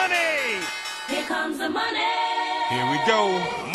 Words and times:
money. 0.00 0.64
Here 1.08 1.26
comes 1.26 1.58
the 1.58 1.68
money. 1.68 2.12
Here 2.72 2.86
we 2.92 2.98
go. 3.06 3.20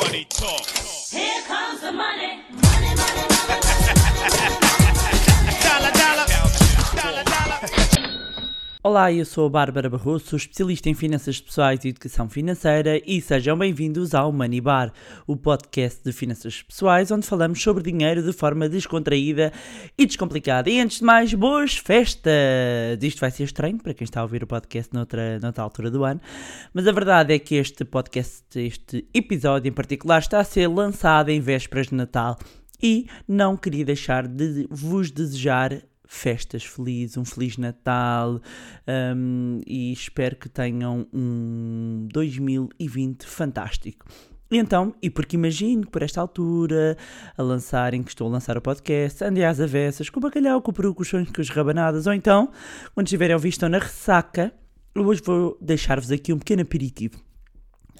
Money 0.02 0.26
talk. 0.30 0.66
Here 1.12 1.42
comes 1.44 1.82
the 1.82 1.92
money. 1.92 2.40
Money, 2.50 2.92
money, 3.02 3.26
money, 3.32 3.62
Dollar, 3.62 4.65
Olá, 8.88 9.12
eu 9.12 9.26
sou 9.26 9.48
a 9.48 9.50
Bárbara 9.50 9.90
Barroso, 9.90 10.28
sou 10.28 10.38
especialista 10.38 10.88
em 10.88 10.94
finanças 10.94 11.42
pessoais 11.42 11.84
e 11.84 11.88
educação 11.88 12.30
financeira 12.30 13.02
e 13.04 13.20
sejam 13.20 13.58
bem-vindos 13.58 14.14
ao 14.14 14.32
Money 14.32 14.62
Bar, 14.62 14.94
o 15.26 15.36
podcast 15.36 16.04
de 16.04 16.12
finanças 16.12 16.62
pessoais 16.62 17.10
onde 17.10 17.26
falamos 17.26 17.60
sobre 17.60 17.82
dinheiro 17.82 18.22
de 18.22 18.32
forma 18.32 18.70
descontraída 18.70 19.52
e 19.98 20.06
descomplicada. 20.06 20.70
E 20.70 20.80
antes 20.80 21.00
de 21.00 21.04
mais, 21.04 21.34
boas 21.34 21.76
festas! 21.76 23.02
Isto 23.02 23.22
vai 23.22 23.32
ser 23.32 23.46
estranho 23.46 23.82
para 23.82 23.96
quem 23.96 24.06
está 24.06 24.20
a 24.20 24.24
ouvir 24.24 24.44
o 24.44 24.48
podcast 24.48 24.94
noutra, 24.94 25.40
noutra 25.40 25.64
altura 25.64 25.90
do 25.90 26.04
ano, 26.04 26.22
mas 26.72 26.88
a 26.88 26.92
verdade 26.92 27.34
é 27.34 27.40
que 27.40 27.56
este 27.56 27.84
podcast, 27.86 28.44
este 28.54 29.08
episódio 29.16 29.68
em 29.68 29.74
particular, 29.74 30.20
está 30.20 30.40
a 30.40 30.44
ser 30.44 30.68
lançado 30.68 31.30
em 31.30 31.40
vésperas 31.40 31.88
de 31.88 31.96
Natal 31.96 32.38
e 32.80 33.08
não 33.28 33.58
queria 33.58 33.84
deixar 33.84 34.28
de 34.28 34.68
vos 34.70 35.10
desejar 35.10 35.82
festas 36.16 36.64
felizes, 36.64 37.18
um 37.18 37.26
Feliz 37.26 37.58
Natal 37.58 38.42
um, 39.16 39.62
e 39.66 39.92
espero 39.92 40.36
que 40.36 40.50
tenham 40.50 41.08
um 41.14 42.08
2020 42.12 43.26
fantástico. 43.26 44.06
Então, 44.52 44.94
e 45.02 45.10
porque 45.10 45.36
imagino 45.36 45.86
que 45.86 45.92
por 45.92 46.04
esta 46.04 46.22
altura, 46.22 46.96
a 47.38 47.42
lançarem, 47.42 48.04
que 48.04 48.10
estou 48.10 48.28
a 48.28 48.32
lançar 48.32 48.58
o 48.58 48.62
podcast, 48.62 49.24
andem 49.24 49.44
às 49.44 49.60
avessas, 49.60 50.10
com 50.10 50.20
o 50.20 50.22
bacalhau, 50.22 50.62
com 50.62 50.72
o 50.72 50.74
peru, 50.74 50.94
com 50.94 51.02
os 51.02 51.08
sonhos, 51.08 51.32
com 51.32 51.42
as 51.42 51.50
rabanadas, 51.50 52.06
ou 52.08 52.14
então, 52.14 52.52
quando 52.94 53.08
estiverem 53.08 53.34
a 53.34 53.38
ouvir, 53.38 53.50
estão 53.50 53.68
na 53.68 53.80
ressaca, 53.80 54.54
hoje 54.96 55.22
vou 55.26 55.58
deixar-vos 55.60 56.12
aqui 56.12 56.32
um 56.32 56.38
pequeno 56.38 56.62
aperitivo. 56.62 57.20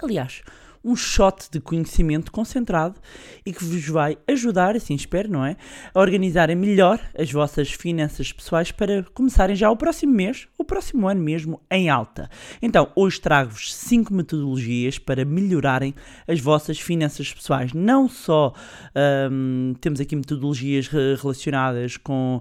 Aliás, 0.02 0.42
um 0.86 0.94
shot 0.94 1.50
de 1.50 1.60
conhecimento 1.60 2.30
concentrado 2.30 3.00
e 3.44 3.52
que 3.52 3.64
vos 3.64 3.86
vai 3.88 4.16
ajudar, 4.28 4.76
assim 4.76 4.94
espero, 4.94 5.28
não 5.28 5.44
é? 5.44 5.56
A 5.92 6.00
organizarem 6.00 6.54
melhor 6.54 7.00
as 7.18 7.30
vossas 7.30 7.72
finanças 7.72 8.32
pessoais 8.32 8.70
para 8.70 9.02
começarem 9.12 9.56
já 9.56 9.68
o 9.68 9.76
próximo 9.76 10.12
mês, 10.12 10.46
o 10.56 10.64
próximo 10.64 11.08
ano 11.08 11.20
mesmo, 11.20 11.60
em 11.68 11.90
alta. 11.90 12.30
Então, 12.62 12.88
hoje 12.94 13.20
trago-vos 13.20 13.74
5 13.74 14.14
metodologias 14.14 14.96
para 14.98 15.24
melhorarem 15.24 15.92
as 16.28 16.38
vossas 16.40 16.78
finanças 16.78 17.32
pessoais. 17.32 17.72
Não 17.72 18.08
só 18.08 18.52
hum, 19.30 19.74
temos 19.80 20.00
aqui 20.00 20.14
metodologias 20.14 20.86
re- 20.86 21.16
relacionadas 21.20 21.96
com 21.96 22.40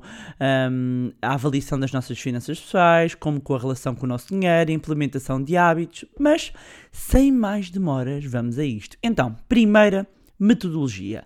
hum, 0.72 1.12
a 1.20 1.34
avaliação 1.34 1.80
das 1.80 1.92
nossas 1.92 2.20
finanças 2.20 2.59
pessoais, 2.59 3.16
como 3.16 3.42
com 3.42 3.56
a 3.56 3.59
relação 3.59 3.96
com 3.96 4.06
o 4.06 4.09
nosso 4.09 4.28
dinheiro, 4.28 4.70
a 4.70 4.74
implementação 4.74 5.42
de 5.42 5.58
hábitos, 5.58 6.06
mas 6.20 6.54
sem 6.96 7.30
mais 7.30 7.70
demoras, 7.70 8.24
vamos 8.24 8.58
a 8.58 8.64
isto. 8.64 8.98
Então, 9.04 9.36
primeira 9.50 10.08
metodologia 10.40 11.26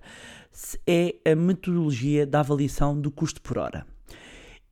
é 0.85 1.15
a 1.23 1.35
metodologia 1.35 2.25
da 2.25 2.39
avaliação 2.39 2.99
do 2.99 3.11
custo 3.11 3.39
por 3.39 3.59
hora. 3.59 3.85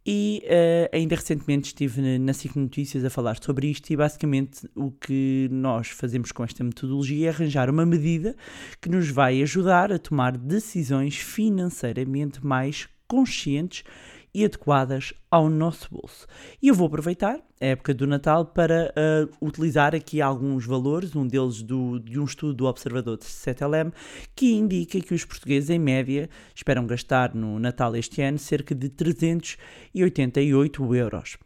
E 0.04 0.42
eh, 0.46 0.90
ainda 0.92 1.16
recentemente 1.16 1.68
estive 1.68 2.18
na 2.18 2.34
SIC 2.34 2.56
Notícias 2.56 3.06
a 3.06 3.12
falar 3.12 3.38
sobre 3.40 3.68
isto 3.68 3.92
e 3.92 3.96
basicamente 3.96 4.68
o 4.74 4.90
que 4.90 5.48
nós 5.52 5.90
fazemos 5.90 6.32
com 6.32 6.44
esta 6.44 6.64
metodologia 6.64 7.28
é 7.28 7.30
arranjar 7.30 7.70
uma 7.70 7.86
medida 7.86 8.36
que 8.82 8.90
nos 8.90 9.08
vai 9.08 9.40
ajudar 9.44 9.92
a 9.92 10.00
tomar 10.00 10.36
decisões 10.36 11.16
financeiramente 11.18 12.44
mais 12.44 12.88
conscientes 13.08 13.84
e 14.34 14.46
adequadas 14.46 15.14
ao 15.32 15.50
nosso 15.50 15.90
bolso. 15.92 16.28
E 16.62 16.68
eu 16.68 16.76
vou 16.76 16.88
aproveitar 16.88 17.40
a 17.60 17.66
época 17.66 17.94
do 17.94 18.06
Natal 18.06 18.46
para 18.46 18.94
ah, 18.96 19.28
utilizar 19.42 19.96
aqui 19.96 20.22
alguns 20.22 20.66
valores, 20.66 21.16
um 21.16 21.26
deles 21.26 21.62
do, 21.62 22.00
de 22.00 22.20
um 22.20 22.26
estudo 22.26 22.54
do 22.54 22.66
Observador 22.66 23.18
de 23.18 23.26
7LM, 23.26 23.92
que 24.36 24.54
indica 24.54 25.00
que 25.02 25.14
os 25.14 25.26
portugueses, 25.26 25.70
em 25.70 25.80
média, 25.80 26.30
esperam 26.54 26.86
gastar 26.86 27.34
no 27.34 27.60
Natal 27.60 27.96
este 27.96 28.22
ano 28.22 28.38
cerca 28.38 28.76
de 28.76 28.90
388 28.90 30.96
euros. 30.96 31.38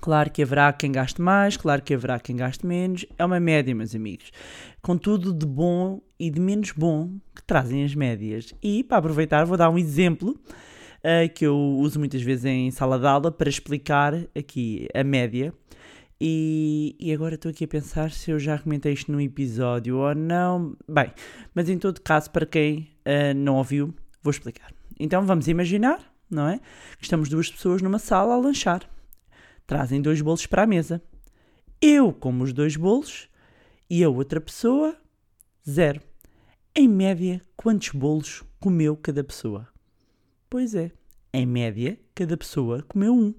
Claro 0.00 0.30
que 0.30 0.42
haverá 0.42 0.72
quem 0.72 0.92
gaste 0.92 1.20
mais, 1.20 1.56
claro 1.56 1.82
que 1.82 1.94
haverá 1.94 2.20
quem 2.20 2.36
gaste 2.36 2.66
menos, 2.66 3.06
é 3.18 3.24
uma 3.24 3.40
média, 3.40 3.74
meus 3.74 3.94
amigos. 3.94 4.30
Contudo, 4.82 5.32
de 5.32 5.46
bom 5.46 6.00
e 6.18 6.30
de 6.30 6.40
menos 6.40 6.72
bom 6.72 7.18
que 7.34 7.42
trazem 7.42 7.84
as 7.84 7.94
médias. 7.94 8.52
E 8.62 8.84
para 8.84 8.98
aproveitar, 8.98 9.44
vou 9.44 9.56
dar 9.56 9.70
um 9.70 9.78
exemplo 9.78 10.38
ah, 11.06 11.28
que 11.28 11.46
eu 11.46 11.56
uso 11.56 11.98
muitas 11.98 12.20
vezes 12.22 12.44
em 12.44 12.70
sala 12.70 12.98
de 12.98 13.06
aula 13.06 13.30
para 13.30 13.48
explicar 13.48 14.14
aqui 14.36 14.88
a 14.92 15.04
média. 15.04 15.54
E, 16.20 16.96
e 16.98 17.12
agora 17.12 17.34
estou 17.34 17.50
aqui 17.50 17.64
a 17.64 17.68
pensar 17.68 18.10
se 18.10 18.30
eu 18.30 18.38
já 18.38 18.58
comentei 18.58 18.92
isto 18.92 19.12
num 19.12 19.20
episódio 19.20 19.98
ou 19.98 20.14
não. 20.14 20.76
Bem, 20.88 21.12
mas 21.54 21.68
em 21.68 21.78
todo 21.78 22.00
caso, 22.00 22.30
para 22.30 22.46
quem 22.46 22.88
ah, 23.04 23.32
não 23.34 23.56
ouviu, 23.56 23.94
vou 24.22 24.30
explicar. 24.30 24.72
Então 24.98 25.24
vamos 25.24 25.46
imaginar, 25.46 26.00
não 26.28 26.48
é? 26.48 26.58
Que 26.98 27.04
estamos 27.04 27.28
duas 27.28 27.50
pessoas 27.50 27.80
numa 27.82 27.98
sala 27.98 28.34
a 28.34 28.38
lanchar 28.38 28.82
trazem 29.66 30.00
dois 30.00 30.20
bolos 30.20 30.46
para 30.46 30.62
a 30.62 30.66
mesa. 30.66 31.02
Eu 31.80 32.12
como 32.12 32.44
os 32.44 32.52
dois 32.52 32.76
bolos 32.76 33.28
e 33.90 34.02
a 34.02 34.08
outra 34.08 34.40
pessoa, 34.40 34.96
zero. 35.68 36.00
Em 36.74 36.88
média, 36.88 37.42
quantos 37.56 37.90
bolos 37.90 38.42
comeu 38.60 38.96
cada 38.96 39.24
pessoa? 39.24 39.68
Pois 40.48 40.74
é, 40.74 40.92
em 41.32 41.44
média, 41.44 41.98
cada 42.14 42.36
pessoa 42.36 42.82
comeu 42.88 43.12
um. 43.12 43.34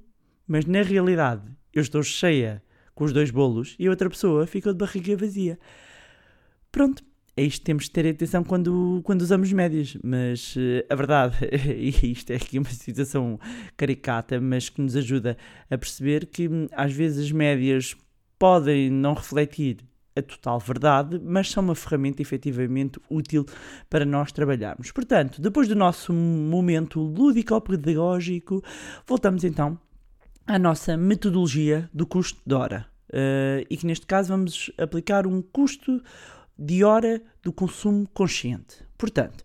Mas 0.46 0.66
na 0.66 0.82
realidade, 0.82 1.44
eu 1.74 1.82
estou 1.82 2.04
cheia 2.04 2.62
com 2.94 3.06
os 3.06 3.14
dois 3.14 3.32
bolos 3.32 3.76
e 3.80 3.88
a 3.88 3.90
outra 3.90 4.10
pessoa 4.10 4.46
ficou 4.46 4.74
de 4.74 4.80
barriga 4.80 5.16
vazia. 5.16 5.58
Pronto, 6.72 7.04
é 7.36 7.44
isto 7.44 7.60
que 7.60 7.66
temos 7.66 7.86
de 7.86 7.92
ter 7.92 8.08
atenção 8.08 8.44
quando, 8.44 9.02
quando 9.04 9.22
usamos 9.22 9.52
médias. 9.54 9.98
Mas 10.04 10.56
eh, 10.58 10.86
a 10.90 10.96
verdade, 10.96 11.38
e 11.54 12.12
isto 12.12 12.32
é 12.32 12.36
aqui 12.36 12.60
uma 12.60 12.70
situação 12.70 13.40
caricata, 13.78 14.42
mas 14.42 14.70
que 14.70 14.82
nos 14.82 14.96
ajuda 14.96 15.38
a 15.70 15.78
perceber 15.78 16.26
que 16.26 16.48
hum, 16.48 16.68
às 16.72 16.92
vezes 16.92 17.26
as 17.26 17.32
médias 17.32 17.96
podem 18.38 18.90
não 18.90 19.14
refletir 19.14 19.78
a 20.18 20.22
total 20.22 20.60
verdade, 20.60 21.22
mas 21.24 21.52
são 21.52 21.64
uma 21.64 21.76
ferramenta 21.76 22.22
efetivamente 22.22 23.00
útil 23.10 23.46
para 23.90 24.06
nós 24.06 24.32
trabalharmos. 24.32 24.92
Portanto, 24.92 25.42
depois 25.42 25.68
do 25.68 25.76
nosso 25.76 26.14
momento 26.14 27.00
lúdico-pedagógico, 27.00 28.64
voltamos 29.06 29.44
então 29.44 29.80
à 30.46 30.58
nossa 30.58 30.96
metodologia 30.98 31.90
do 31.94 32.06
custo 32.06 32.40
de 32.46 32.56
hora. 32.56 32.88
Eh, 33.12 33.66
e 33.70 33.78
que 33.78 33.86
neste 33.86 34.06
caso 34.06 34.30
vamos 34.30 34.72
aplicar 34.78 35.26
um 35.26 35.42
custo 35.42 36.02
de 36.58 36.84
hora 36.84 37.22
do 37.44 37.54
consumo 37.54 38.08
consciente. 38.14 38.84
Portanto, 38.98 39.44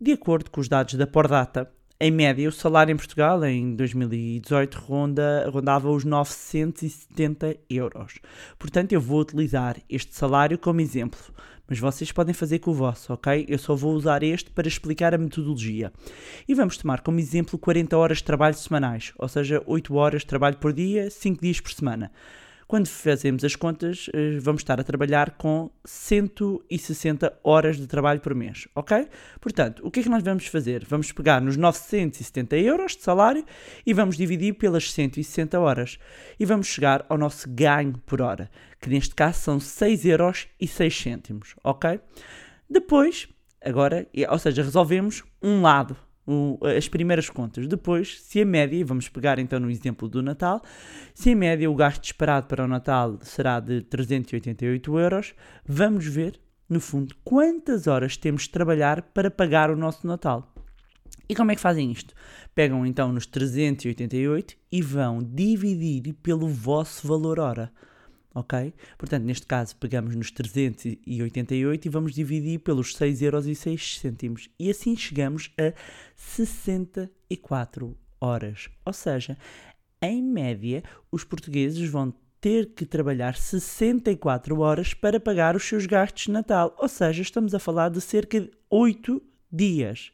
de 0.00 0.12
acordo 0.12 0.50
com 0.50 0.60
os 0.60 0.68
dados 0.68 0.94
da 0.94 1.06
Pordata, 1.06 1.70
em 2.04 2.10
média, 2.10 2.48
o 2.48 2.52
salário 2.52 2.92
em 2.92 2.96
Portugal 2.96 3.44
em 3.44 3.76
2018 3.76 4.74
ronda, 4.76 5.48
rondava 5.48 5.88
os 5.88 6.04
970 6.04 7.56
euros. 7.70 8.18
Portanto, 8.58 8.92
eu 8.92 9.00
vou 9.00 9.20
utilizar 9.20 9.76
este 9.88 10.12
salário 10.12 10.58
como 10.58 10.80
exemplo, 10.80 11.20
mas 11.68 11.78
vocês 11.78 12.10
podem 12.10 12.34
fazer 12.34 12.58
com 12.58 12.72
o 12.72 12.74
vosso, 12.74 13.12
ok? 13.12 13.46
Eu 13.48 13.56
só 13.56 13.76
vou 13.76 13.94
usar 13.94 14.24
este 14.24 14.50
para 14.50 14.66
explicar 14.66 15.14
a 15.14 15.18
metodologia. 15.18 15.92
E 16.48 16.56
vamos 16.56 16.76
tomar 16.76 17.02
como 17.02 17.20
exemplo 17.20 17.56
40 17.56 17.96
horas 17.96 18.18
de 18.18 18.24
trabalho 18.24 18.56
semanais, 18.56 19.12
ou 19.16 19.28
seja, 19.28 19.62
8 19.64 19.94
horas 19.94 20.22
de 20.22 20.26
trabalho 20.26 20.56
por 20.56 20.72
dia, 20.72 21.08
5 21.08 21.40
dias 21.40 21.60
por 21.60 21.70
semana. 21.70 22.10
Quando 22.66 22.88
fazemos 22.88 23.44
as 23.44 23.56
contas, 23.56 24.08
eh, 24.14 24.38
vamos 24.40 24.62
estar 24.62 24.80
a 24.80 24.84
trabalhar 24.84 25.32
com 25.32 25.70
160 25.84 27.38
horas 27.42 27.76
de 27.76 27.86
trabalho 27.86 28.20
por 28.20 28.34
mês, 28.34 28.66
ok? 28.74 29.08
Portanto, 29.40 29.82
o 29.84 29.90
que 29.90 30.00
é 30.00 30.02
que 30.02 30.08
nós 30.08 30.22
vamos 30.22 30.46
fazer? 30.46 30.84
Vamos 30.88 31.12
pegar 31.12 31.40
nos 31.40 31.56
970 31.56 32.56
euros 32.56 32.96
de 32.96 33.02
salário 33.02 33.44
e 33.84 33.92
vamos 33.92 34.16
dividir 34.16 34.54
pelas 34.54 34.92
160 34.92 35.58
horas. 35.60 35.98
E 36.38 36.46
vamos 36.46 36.66
chegar 36.66 37.04
ao 37.08 37.18
nosso 37.18 37.48
ganho 37.48 37.98
por 38.06 38.22
hora, 38.22 38.50
que 38.80 38.88
neste 38.88 39.14
caso 39.14 39.40
são 39.40 39.60
6 39.60 40.06
euros 40.06 40.48
e 40.60 40.66
6 40.66 41.02
cêntimos, 41.02 41.54
ok? 41.62 42.00
Depois, 42.68 43.28
agora, 43.62 44.08
ou 44.30 44.38
seja, 44.38 44.62
resolvemos 44.62 45.22
um 45.42 45.60
lado, 45.60 45.96
o- 46.26 46.58
as 46.66 46.88
primeiras 46.88 47.28
contas. 47.28 47.66
Depois, 47.66 48.20
se 48.22 48.40
a 48.40 48.44
média, 48.46 48.76
e 48.76 48.84
vamos 48.84 49.08
pegar 49.08 49.38
então 49.38 49.58
no 49.60 49.70
exemplo 49.70 50.08
do 50.08 50.22
Natal, 50.22 50.62
se 51.14 51.30
em 51.30 51.34
média 51.34 51.70
o 51.70 51.74
gasto 51.74 52.04
esperado 52.04 52.46
para 52.46 52.64
o 52.64 52.68
Natal 52.68 53.18
será 53.22 53.60
de 53.60 53.82
388 53.82 54.98
euros, 54.98 55.34
vamos 55.66 56.06
ver, 56.06 56.40
no 56.68 56.80
fundo, 56.80 57.14
quantas 57.24 57.86
horas 57.86 58.16
temos 58.16 58.42
de 58.42 58.50
trabalhar 58.50 59.02
para 59.02 59.30
pagar 59.30 59.70
o 59.70 59.76
nosso 59.76 60.06
Natal. 60.06 60.52
E 61.28 61.34
como 61.34 61.50
é 61.50 61.54
que 61.54 61.60
fazem 61.60 61.90
isto? 61.90 62.14
Pegam 62.54 62.84
então 62.84 63.12
nos 63.12 63.26
388 63.26 64.54
e 64.70 64.82
vão 64.82 65.22
dividir 65.22 66.12
pelo 66.22 66.46
vosso 66.48 67.06
valor 67.06 67.38
hora. 67.38 67.72
Ok? 68.34 68.72
Portanto, 68.96 69.24
neste 69.24 69.46
caso, 69.46 69.76
pegamos 69.76 70.16
nos 70.16 70.30
388 70.30 71.86
e 71.86 71.90
vamos 71.90 72.14
dividir 72.14 72.60
pelos 72.60 72.96
6 72.96 73.20
euros 73.22 73.46
e 73.46 73.54
6 73.54 73.98
cêntimos. 73.98 74.48
E 74.58 74.70
assim 74.70 74.96
chegamos 74.96 75.52
a 75.58 75.74
64 76.16 77.96
horas. 78.20 78.70
Ou 78.84 78.92
seja, 78.92 79.36
em 80.00 80.22
média, 80.22 80.82
os 81.10 81.24
portugueses 81.24 81.88
vão 81.88 82.14
ter 82.40 82.74
que 82.74 82.84
trabalhar 82.84 83.36
64 83.36 84.58
horas 84.58 84.94
para 84.94 85.20
pagar 85.20 85.54
os 85.54 85.62
seus 85.62 85.86
gastos 85.86 86.24
de 86.24 86.32
Natal. 86.32 86.74
Ou 86.78 86.88
seja, 86.88 87.22
estamos 87.22 87.54
a 87.54 87.58
falar 87.58 87.88
de 87.90 88.00
cerca 88.00 88.40
de 88.40 88.50
8 88.68 89.22
dias. 89.50 90.10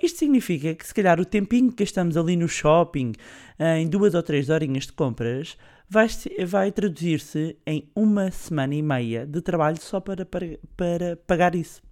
Isto 0.00 0.20
significa 0.20 0.74
que, 0.74 0.86
se 0.86 0.94
calhar, 0.94 1.20
o 1.20 1.24
tempinho 1.24 1.70
que 1.70 1.84
gastamos 1.84 2.16
ali 2.16 2.36
no 2.36 2.48
shopping, 2.48 3.12
em 3.58 3.88
duas 3.88 4.14
ou 4.14 4.22
três 4.22 4.50
horinhas 4.50 4.86
de 4.86 4.92
compras, 4.92 5.56
vai, 5.92 6.08
vai 6.46 6.72
traduzir-se 6.72 7.54
em 7.66 7.86
uma 7.94 8.30
semana 8.30 8.74
e 8.74 8.80
meia 8.80 9.26
de 9.26 9.42
trabalho 9.42 9.78
só 9.78 10.00
para, 10.00 10.24
para, 10.24 10.58
para 10.74 11.16
pagar 11.26 11.54
isso. 11.54 11.82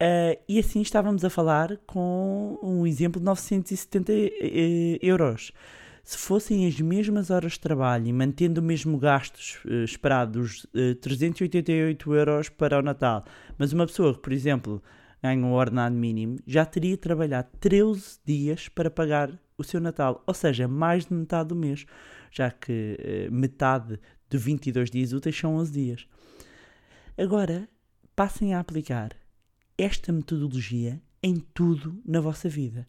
Uh, 0.00 0.38
e 0.48 0.58
assim 0.60 0.80
estávamos 0.80 1.24
a 1.24 1.30
falar 1.30 1.76
com 1.84 2.58
um 2.62 2.86
exemplo 2.86 3.20
de 3.20 3.24
970 3.24 4.12
uh, 4.12 4.16
euros. 5.02 5.52
Se 6.04 6.16
fossem 6.16 6.66
as 6.66 6.80
mesmas 6.80 7.30
horas 7.30 7.52
de 7.52 7.60
trabalho 7.60 8.06
e 8.06 8.12
mantendo 8.12 8.60
o 8.60 8.64
mesmo 8.64 8.96
gastos 8.98 9.58
uh, 9.64 9.84
esperados, 9.84 10.64
388 11.00 12.14
euros 12.14 12.48
para 12.48 12.78
o 12.78 12.82
Natal, 12.82 13.24
mas 13.58 13.72
uma 13.72 13.86
pessoa 13.86 14.14
que, 14.14 14.20
por 14.20 14.32
exemplo, 14.32 14.82
ganha 15.20 15.44
um 15.44 15.52
ordenado 15.52 15.94
mínimo, 15.94 16.38
já 16.46 16.64
teria 16.64 16.96
trabalhado 16.96 17.48
13 17.60 18.18
dias 18.24 18.68
para 18.68 18.90
pagar 18.90 19.30
o 19.56 19.64
seu 19.64 19.80
Natal, 19.80 20.22
ou 20.26 20.34
seja, 20.34 20.66
mais 20.66 21.06
de 21.06 21.14
metade 21.14 21.50
do 21.50 21.56
mês, 21.56 21.86
já 22.30 22.50
que 22.50 23.28
metade 23.30 23.98
de 24.28 24.38
22 24.38 24.90
dias 24.90 25.12
úteis 25.12 25.36
são 25.36 25.56
11 25.56 25.72
dias. 25.72 26.08
Agora, 27.16 27.68
passem 28.16 28.54
a 28.54 28.60
aplicar 28.60 29.10
esta 29.76 30.12
metodologia 30.12 31.00
em 31.22 31.36
tudo 31.54 32.00
na 32.04 32.20
vossa 32.20 32.48
vida. 32.48 32.86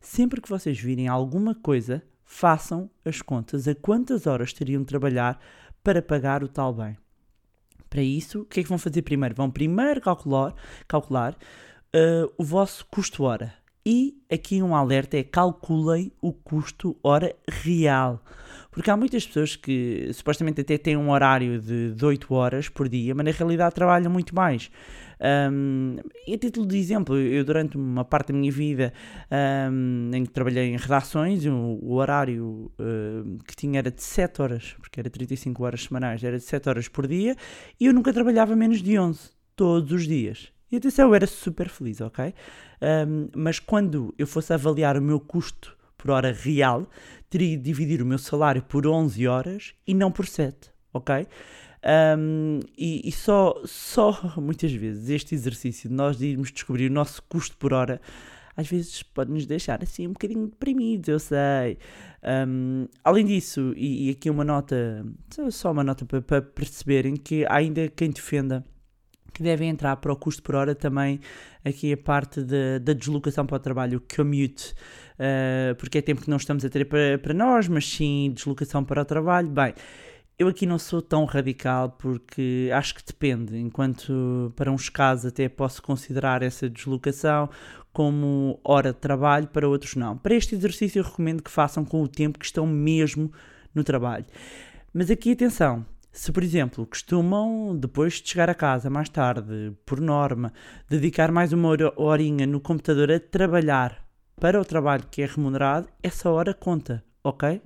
Sempre 0.00 0.40
que 0.40 0.48
vocês 0.48 0.78
virem 0.78 1.08
alguma 1.08 1.54
coisa, 1.54 2.02
façam 2.24 2.90
as 3.04 3.22
contas 3.22 3.66
a 3.66 3.74
quantas 3.74 4.26
horas 4.26 4.52
teriam 4.52 4.82
de 4.82 4.88
trabalhar 4.88 5.40
para 5.82 6.02
pagar 6.02 6.42
o 6.42 6.48
tal 6.48 6.72
bem. 6.72 6.96
Para 7.88 8.02
isso, 8.02 8.42
o 8.42 8.44
que 8.44 8.60
é 8.60 8.62
que 8.62 8.68
vão 8.68 8.78
fazer 8.78 9.02
primeiro? 9.02 9.34
Vão 9.34 9.50
primeiro 9.50 10.00
calcular, 10.00 10.54
calcular 10.86 11.32
uh, 11.32 12.32
o 12.36 12.44
vosso 12.44 12.86
custo-hora. 12.86 13.54
E 13.90 14.20
aqui 14.30 14.62
um 14.62 14.76
alerta 14.76 15.16
é 15.16 15.22
calculem 15.22 16.12
o 16.20 16.30
custo 16.30 16.94
hora 17.02 17.34
real. 17.48 18.22
Porque 18.70 18.90
há 18.90 18.96
muitas 18.98 19.26
pessoas 19.26 19.56
que 19.56 20.10
supostamente 20.12 20.60
até 20.60 20.76
têm 20.76 20.94
um 20.94 21.10
horário 21.10 21.58
de, 21.58 21.94
de 21.94 22.04
8 22.04 22.34
horas 22.34 22.68
por 22.68 22.86
dia, 22.86 23.14
mas 23.14 23.24
na 23.24 23.32
realidade 23.32 23.74
trabalham 23.74 24.12
muito 24.12 24.34
mais. 24.34 24.70
Um, 25.50 25.96
e 26.26 26.34
a 26.34 26.38
título 26.38 26.66
de 26.66 26.76
exemplo, 26.76 27.16
eu 27.16 27.42
durante 27.46 27.78
uma 27.78 28.04
parte 28.04 28.30
da 28.30 28.38
minha 28.38 28.52
vida 28.52 28.92
um, 29.72 30.10
em 30.12 30.22
que 30.26 30.32
trabalhei 30.32 30.66
em 30.66 30.76
redações, 30.76 31.46
o, 31.46 31.78
o 31.80 31.94
horário 31.94 32.70
uh, 32.78 33.42
que 33.46 33.56
tinha 33.56 33.78
era 33.78 33.90
de 33.90 34.02
7 34.02 34.42
horas, 34.42 34.76
porque 34.78 35.00
era 35.00 35.08
35 35.08 35.64
horas 35.64 35.84
semanais, 35.84 36.22
era 36.22 36.36
de 36.36 36.44
7 36.44 36.68
horas 36.68 36.88
por 36.88 37.06
dia, 37.06 37.34
e 37.80 37.86
eu 37.86 37.94
nunca 37.94 38.12
trabalhava 38.12 38.54
menos 38.54 38.82
de 38.82 38.98
11, 38.98 39.30
todos 39.56 39.90
os 39.92 40.06
dias. 40.06 40.57
E 40.70 40.76
atenção, 40.76 41.08
eu 41.08 41.14
era 41.14 41.26
super 41.26 41.68
feliz, 41.68 42.00
ok? 42.00 42.34
Um, 42.82 43.28
mas 43.34 43.58
quando 43.58 44.14
eu 44.18 44.26
fosse 44.26 44.52
avaliar 44.52 44.96
o 44.96 45.02
meu 45.02 45.18
custo 45.18 45.76
por 45.96 46.10
hora 46.10 46.32
real, 46.32 46.88
teria 47.30 47.56
de 47.56 47.62
dividir 47.62 48.02
o 48.02 48.06
meu 48.06 48.18
salário 48.18 48.62
por 48.62 48.86
11 48.86 49.26
horas 49.26 49.74
e 49.86 49.94
não 49.94 50.12
por 50.12 50.26
7, 50.26 50.70
ok? 50.92 51.26
Um, 52.18 52.60
e, 52.76 53.08
e 53.08 53.12
só, 53.12 53.60
só 53.64 54.20
muitas 54.36 54.72
vezes 54.72 55.08
este 55.08 55.34
exercício 55.34 55.88
de 55.88 55.94
nós 55.94 56.20
irmos 56.20 56.52
descobrir 56.52 56.90
o 56.90 56.94
nosso 56.94 57.22
custo 57.22 57.56
por 57.56 57.72
hora 57.72 58.00
às 58.58 58.66
vezes 58.68 59.04
pode 59.04 59.30
nos 59.30 59.46
deixar 59.46 59.80
assim 59.84 60.08
um 60.08 60.12
bocadinho 60.12 60.48
deprimidos, 60.48 61.08
eu 61.08 61.20
sei. 61.20 61.78
Um, 62.48 62.88
além 63.04 63.24
disso, 63.24 63.72
e, 63.76 64.08
e, 64.08 64.10
aqui 64.10 64.28
uma 64.28 64.44
nota, 64.44 65.06
só 65.52 65.70
uma 65.70 65.84
nota 65.84 66.04
para, 66.04 66.20
para 66.20 66.42
perceberem 66.42 67.14
que 67.14 67.46
há 67.46 67.54
ainda 67.54 67.86
quem 67.86 68.10
defenda 68.10 68.64
que 69.38 69.42
devem 69.44 69.70
entrar 69.70 69.96
para 69.96 70.12
o 70.12 70.16
custo 70.16 70.42
por 70.42 70.56
hora 70.56 70.74
também 70.74 71.20
aqui 71.64 71.92
a 71.92 71.96
parte 71.96 72.42
de, 72.42 72.80
da 72.80 72.92
deslocação 72.92 73.46
para 73.46 73.56
o 73.56 73.60
trabalho, 73.60 73.98
o 73.98 74.16
commute, 74.16 74.74
uh, 75.14 75.74
porque 75.76 75.98
é 75.98 76.02
tempo 76.02 76.20
que 76.22 76.28
não 76.28 76.36
estamos 76.36 76.64
a 76.64 76.68
ter 76.68 76.84
para, 76.84 77.16
para 77.18 77.32
nós, 77.32 77.68
mas 77.68 77.88
sim 77.88 78.32
deslocação 78.34 78.84
para 78.84 79.02
o 79.02 79.04
trabalho. 79.04 79.48
Bem, 79.48 79.74
eu 80.36 80.48
aqui 80.48 80.66
não 80.66 80.76
sou 80.76 81.00
tão 81.00 81.24
radical 81.24 81.90
porque 81.90 82.68
acho 82.74 82.96
que 82.96 83.02
depende. 83.06 83.56
Enquanto 83.56 84.52
para 84.56 84.72
uns 84.72 84.88
casos 84.88 85.26
até 85.26 85.48
posso 85.48 85.80
considerar 85.80 86.42
essa 86.42 86.68
deslocação 86.68 87.48
como 87.92 88.58
hora 88.64 88.92
de 88.92 88.98
trabalho, 88.98 89.46
para 89.46 89.68
outros 89.68 89.94
não. 89.94 90.18
Para 90.18 90.34
este 90.34 90.56
exercício 90.56 90.98
eu 90.98 91.04
recomendo 91.04 91.44
que 91.44 91.50
façam 91.50 91.84
com 91.84 92.02
o 92.02 92.08
tempo 92.08 92.40
que 92.40 92.44
estão 92.44 92.66
mesmo 92.66 93.32
no 93.72 93.84
trabalho. 93.84 94.26
Mas 94.92 95.12
aqui 95.12 95.30
atenção, 95.30 95.86
se 96.18 96.32
por 96.32 96.42
exemplo 96.42 96.84
costumam, 96.84 97.76
depois 97.78 98.14
de 98.14 98.28
chegar 98.28 98.50
a 98.50 98.54
casa 98.54 98.90
mais 98.90 99.08
tarde, 99.08 99.72
por 99.86 100.00
norma, 100.00 100.52
dedicar 100.88 101.30
mais 101.30 101.52
uma 101.52 101.68
horinha 101.94 102.44
no 102.44 102.60
computador 102.60 103.12
a 103.12 103.20
trabalhar 103.20 104.04
para 104.34 104.60
o 104.60 104.64
trabalho 104.64 105.06
que 105.08 105.22
é 105.22 105.26
remunerado, 105.26 105.88
essa 106.02 106.28
hora 106.28 106.52
conta, 106.52 107.04
ok? 107.22 107.62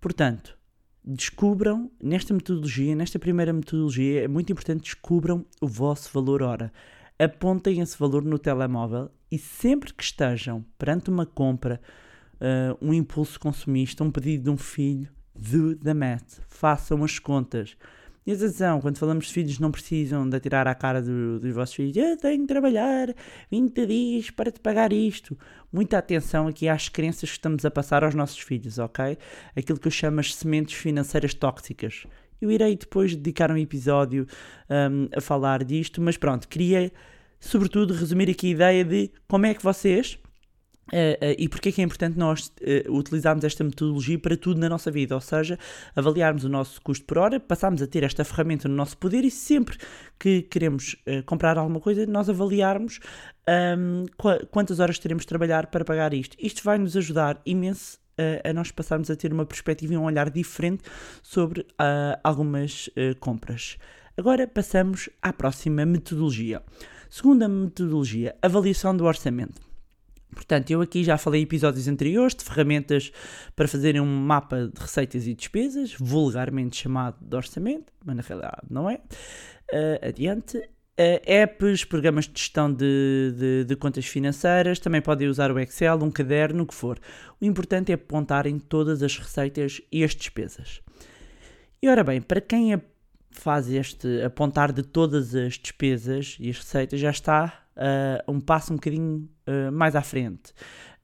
Portanto, 0.00 0.56
descubram 1.04 1.90
nesta 2.02 2.32
metodologia, 2.32 2.96
nesta 2.96 3.18
primeira 3.18 3.52
metodologia, 3.52 4.24
é 4.24 4.28
muito 4.28 4.50
importante 4.50 4.84
descubram 4.84 5.44
o 5.60 5.68
vosso 5.68 6.10
valor 6.14 6.42
hora. 6.42 6.72
Apontem 7.18 7.82
esse 7.82 7.98
valor 7.98 8.24
no 8.24 8.38
telemóvel 8.38 9.10
e 9.30 9.36
sempre 9.36 9.92
que 9.92 10.02
estejam 10.02 10.64
perante 10.78 11.10
uma 11.10 11.26
compra, 11.26 11.78
uh, 12.36 12.78
um 12.80 12.94
impulso 12.94 13.38
consumista, 13.38 14.02
um 14.02 14.10
pedido 14.10 14.44
de 14.44 14.50
um 14.50 14.56
filho, 14.56 15.14
do 15.38 15.76
the 15.76 15.94
math. 15.94 16.40
Façam 16.48 17.02
as 17.04 17.18
contas. 17.18 17.76
E 18.26 18.32
atenção, 18.32 18.80
quando 18.80 18.98
falamos 18.98 19.26
de 19.26 19.32
filhos, 19.32 19.60
não 19.60 19.70
precisam 19.70 20.28
de 20.28 20.36
atirar 20.36 20.66
à 20.66 20.74
cara 20.74 21.00
do, 21.00 21.38
dos 21.38 21.54
vossos 21.54 21.76
filhos. 21.76 21.96
Eu 21.96 22.16
tenho 22.16 22.40
de 22.40 22.46
trabalhar 22.48 23.14
20 23.52 23.86
dias 23.86 24.30
para 24.30 24.50
te 24.50 24.58
pagar 24.58 24.92
isto. 24.92 25.38
Muita 25.72 25.98
atenção 25.98 26.48
aqui 26.48 26.68
às 26.68 26.88
crenças 26.88 27.30
que 27.30 27.36
estamos 27.36 27.64
a 27.64 27.70
passar 27.70 28.02
aos 28.02 28.16
nossos 28.16 28.40
filhos, 28.40 28.80
ok? 28.80 29.16
Aquilo 29.54 29.78
que 29.78 29.86
eu 29.86 29.92
chamo 29.92 30.18
as 30.18 30.34
sementes 30.34 30.74
financeiras 30.74 31.34
tóxicas. 31.34 32.04
Eu 32.40 32.50
irei 32.50 32.76
depois 32.76 33.14
dedicar 33.14 33.50
um 33.52 33.56
episódio 33.56 34.26
um, 34.68 35.08
a 35.16 35.20
falar 35.20 35.62
disto, 35.62 36.02
mas 36.02 36.16
pronto, 36.16 36.48
queria 36.48 36.90
sobretudo 37.38 37.94
resumir 37.94 38.28
aqui 38.28 38.48
a 38.48 38.50
ideia 38.50 38.84
de 38.84 39.10
como 39.28 39.46
é 39.46 39.54
que 39.54 39.62
vocês 39.62 40.18
Uh, 40.92 41.32
uh, 41.32 41.34
e 41.36 41.48
porque 41.48 41.70
é 41.70 41.72
que 41.72 41.80
é 41.80 41.84
importante 41.84 42.16
nós 42.16 42.46
uh, 42.46 42.92
utilizarmos 42.92 43.44
esta 43.44 43.64
metodologia 43.64 44.18
para 44.18 44.36
tudo 44.36 44.60
na 44.60 44.68
nossa 44.68 44.88
vida, 44.90 45.16
ou 45.16 45.20
seja, 45.20 45.58
avaliarmos 45.96 46.44
o 46.44 46.48
nosso 46.48 46.80
custo 46.80 47.04
por 47.04 47.18
hora, 47.18 47.40
passarmos 47.40 47.82
a 47.82 47.86
ter 47.88 48.04
esta 48.04 48.24
ferramenta 48.24 48.68
no 48.68 48.74
nosso 48.74 48.96
poder 48.96 49.24
e 49.24 49.30
sempre 49.30 49.78
que 50.18 50.42
queremos 50.42 50.96
comprar 51.26 51.58
alguma 51.58 51.80
coisa, 51.80 52.06
nós 52.06 52.28
avaliarmos 52.28 53.00
um, 53.48 54.04
qu 54.16 54.46
quantas 54.50 54.80
horas 54.80 54.98
teremos 54.98 55.24
de 55.24 55.28
trabalhar 55.28 55.66
para 55.66 55.84
pagar 55.84 56.14
isto. 56.14 56.36
Isto 56.38 56.62
vai 56.62 56.78
nos 56.78 56.96
ajudar 56.96 57.40
imenso 57.44 57.98
a 58.44 58.52
nós 58.52 58.70
passarmos 58.70 59.10
a 59.10 59.16
ter 59.16 59.32
uma 59.32 59.44
perspectiva 59.44 59.92
e 59.92 59.96
um 59.96 60.04
olhar 60.04 60.30
diferente 60.30 60.84
sobre 61.22 61.66
algumas 62.24 62.88
compras. 63.20 63.76
Agora 64.16 64.46
passamos 64.46 65.10
à 65.20 65.32
próxima 65.32 65.84
metodologia. 65.84 66.62
Segunda 67.10 67.46
metodologia, 67.48 68.34
avaliação 68.40 68.96
do 68.96 69.04
orçamento. 69.04 69.65
Portanto, 70.36 70.70
eu 70.70 70.82
aqui 70.82 71.02
já 71.02 71.16
falei 71.16 71.40
em 71.40 71.44
episódios 71.44 71.88
anteriores 71.88 72.34
de 72.34 72.44
ferramentas 72.44 73.10
para 73.56 73.66
fazerem 73.66 74.02
um 74.02 74.06
mapa 74.06 74.70
de 74.72 74.78
receitas 74.78 75.26
e 75.26 75.34
despesas, 75.34 75.94
vulgarmente 75.98 76.76
chamado 76.76 77.16
de 77.20 77.34
orçamento, 77.34 77.90
mas 78.04 78.16
na 78.16 78.22
realidade 78.22 78.62
não 78.70 78.88
é. 78.88 79.00
Uh, 79.72 80.08
adiante. 80.08 80.58
Uh, 80.58 81.20
apps, 81.26 81.84
programas 81.84 82.26
de 82.26 82.38
gestão 82.38 82.72
de, 82.72 83.34
de, 83.36 83.64
de, 83.64 83.76
contas 83.76 84.06
financeiras, 84.06 84.78
também 84.78 85.02
podem 85.02 85.28
usar 85.28 85.50
o 85.50 85.58
Excel, 85.58 86.02
um 86.02 86.10
caderno, 86.10 86.62
o 86.62 86.66
que 86.66 86.74
for. 86.74 86.98
O 87.40 87.44
importante 87.44 87.92
é 87.92 87.94
apontarem 87.96 88.58
todas 88.58 89.02
as 89.02 89.18
receitas 89.18 89.82
e 89.92 90.04
as 90.04 90.14
despesas. 90.14 90.80
E 91.82 91.88
ora 91.88 92.02
bem, 92.02 92.20
para 92.22 92.40
quem 92.40 92.80
faz 93.30 93.70
este 93.70 94.22
apontar 94.22 94.72
de 94.72 94.82
todas 94.82 95.34
as 95.34 95.54
despesas 95.54 96.36
e 96.40 96.48
as 96.48 96.58
receitas, 96.58 96.98
já 96.98 97.10
está 97.10 97.66
uh, 97.76 98.32
um 98.32 98.40
passo 98.40 98.72
um 98.72 98.76
bocadinho 98.76 99.28
uh, 99.46 99.72
mais 99.72 99.94
à 99.96 100.02
frente. 100.02 100.52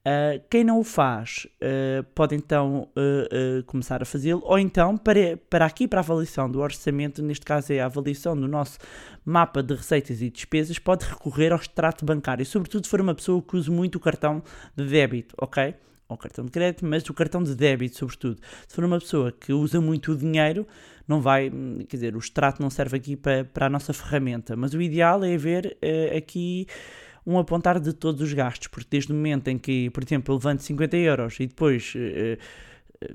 Uh, 0.03 0.43
quem 0.51 0.65
não 0.65 0.81
o 0.81 0.83
faz 0.83 1.47
uh, 1.63 2.03
pode 2.13 2.35
então 2.35 2.89
uh, 2.97 3.63
começar 3.67 4.03
a 4.03 4.05
fazê-lo, 4.05 4.43
ou 4.45 4.59
então 4.59 4.97
para, 4.97 5.37
para 5.49 5.65
aqui, 5.65 5.87
para 5.87 6.01
a 6.01 6.03
avaliação 6.03 6.51
do 6.51 6.59
orçamento, 6.59 7.23
neste 7.23 7.47
caso 7.47 7.73
é 7.73 7.79
a 7.79 7.87
avaliação 7.87 8.37
do 8.37 8.49
nosso 8.49 8.81
mapa 9.25 9.63
de 9.63 9.75
receitas 9.75 10.21
e 10.21 10.29
despesas, 10.29 10.77
pode 10.77 11.05
recorrer 11.05 11.53
ao 11.53 11.59
extrato 11.59 12.05
bancário, 12.05 12.45
sobretudo 12.45 12.85
se 12.85 12.91
for 12.91 13.01
uma 13.01 13.15
pessoa 13.15 13.41
que 13.41 13.57
use 13.57 13.71
muito 13.71 13.95
o 13.95 14.01
cartão 14.01 14.43
de 14.77 14.85
débito, 14.87 15.37
ok? 15.41 15.73
Ou 16.09 16.17
cartão 16.17 16.47
de 16.47 16.51
crédito, 16.51 16.85
mas 16.85 17.09
o 17.09 17.15
cartão 17.15 17.41
de 17.41 17.55
débito, 17.55 17.97
sobretudo. 17.97 18.41
Se 18.67 18.75
for 18.75 18.85
uma 18.85 18.99
pessoa 18.99 19.31
que 19.31 19.53
usa 19.53 19.81
muito 19.81 20.11
o 20.11 20.17
dinheiro, 20.17 20.67
não 21.07 21.21
vai, 21.21 21.49
quer 21.89 21.97
dizer, 21.97 22.17
o 22.17 22.19
extrato 22.19 22.61
não 22.61 22.71
serve 22.71 22.97
aqui 22.97 23.15
para, 23.15 23.45
para 23.45 23.67
a 23.67 23.71
nossa 23.71 23.93
ferramenta, 23.93 24.57
mas 24.57 24.75
o 24.75 24.83
ideal 24.83 25.23
é 25.23 25.37
ver 25.37 25.79
aqui 26.17 26.67
um 27.27 27.39
apontar 27.39 27.79
de 27.79 27.93
todos 27.93 28.21
os 28.21 28.33
gastos, 28.33 28.69
porque 28.69 28.89
desde 28.91 29.13
o 29.13 29.15
momento 29.15 29.49
em 29.49 29.59
que, 29.59 29.91
por 29.91 30.03
exemplo, 30.03 30.33
eu 30.33 30.39
levanto 30.39 30.63
50 30.63 30.97
euros 30.97 31.39
e 31.41 31.47
depois 31.47 31.95
uh, 31.95 32.39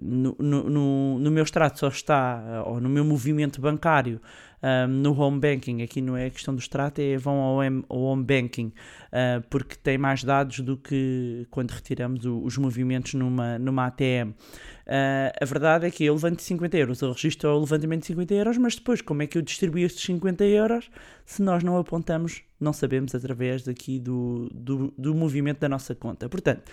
no, 0.01 0.35
no, 0.39 1.19
no, 1.19 1.31
meu 1.31 1.43
extrato 1.43 1.79
só 1.79 1.87
está, 1.87 2.63
ou 2.65 2.79
no 2.79 2.89
meu 2.89 3.03
movimento 3.05 3.61
bancário, 3.61 4.21
um, 4.61 4.87
no 4.87 5.19
home 5.19 5.39
banking, 5.39 5.81
aqui 5.83 6.01
não 6.01 6.17
é 6.17 6.29
questão 6.29 6.53
do 6.53 6.59
extrato, 6.59 6.99
é 6.99 7.17
vão 7.17 7.35
ao, 7.39 7.63
M, 7.63 7.83
ao 7.87 7.99
home 7.99 8.23
banking, 8.23 8.67
uh, 8.67 9.41
porque 9.49 9.75
tem 9.75 9.97
mais 9.97 10.23
dados 10.23 10.59
do 10.61 10.77
que 10.77 11.45
quando 11.51 11.71
retiramos 11.71 12.25
o, 12.25 12.39
os 12.43 12.57
movimentos 12.57 13.13
numa, 13.13 13.59
numa 13.59 13.85
ATM. 13.87 14.31
Uh, 14.31 15.29
a 15.41 15.45
verdade 15.45 15.85
é 15.85 15.91
que 15.91 16.05
eu 16.05 16.13
levanto 16.13 16.41
50 16.41 16.77
euros, 16.77 17.01
eu 17.01 17.11
registro 17.11 17.49
o 17.49 17.59
levantamento 17.59 18.01
de 18.01 18.07
50 18.07 18.33
euros, 18.33 18.57
mas 18.57 18.75
depois 18.75 19.01
como 19.01 19.21
é 19.21 19.27
que 19.27 19.37
eu 19.37 19.41
distribuo 19.41 19.79
estes 19.79 20.03
50 20.05 20.43
euros 20.45 20.89
se 21.25 21.41
nós 21.41 21.63
não 21.63 21.77
apontamos, 21.77 22.41
não 22.59 22.73
sabemos 22.73 23.13
através 23.13 23.63
daqui 23.63 23.99
do, 23.99 24.49
do, 24.53 24.93
do 24.97 25.13
movimento 25.13 25.59
da 25.59 25.69
nossa 25.69 25.93
conta. 25.93 26.27
Portanto, 26.29 26.63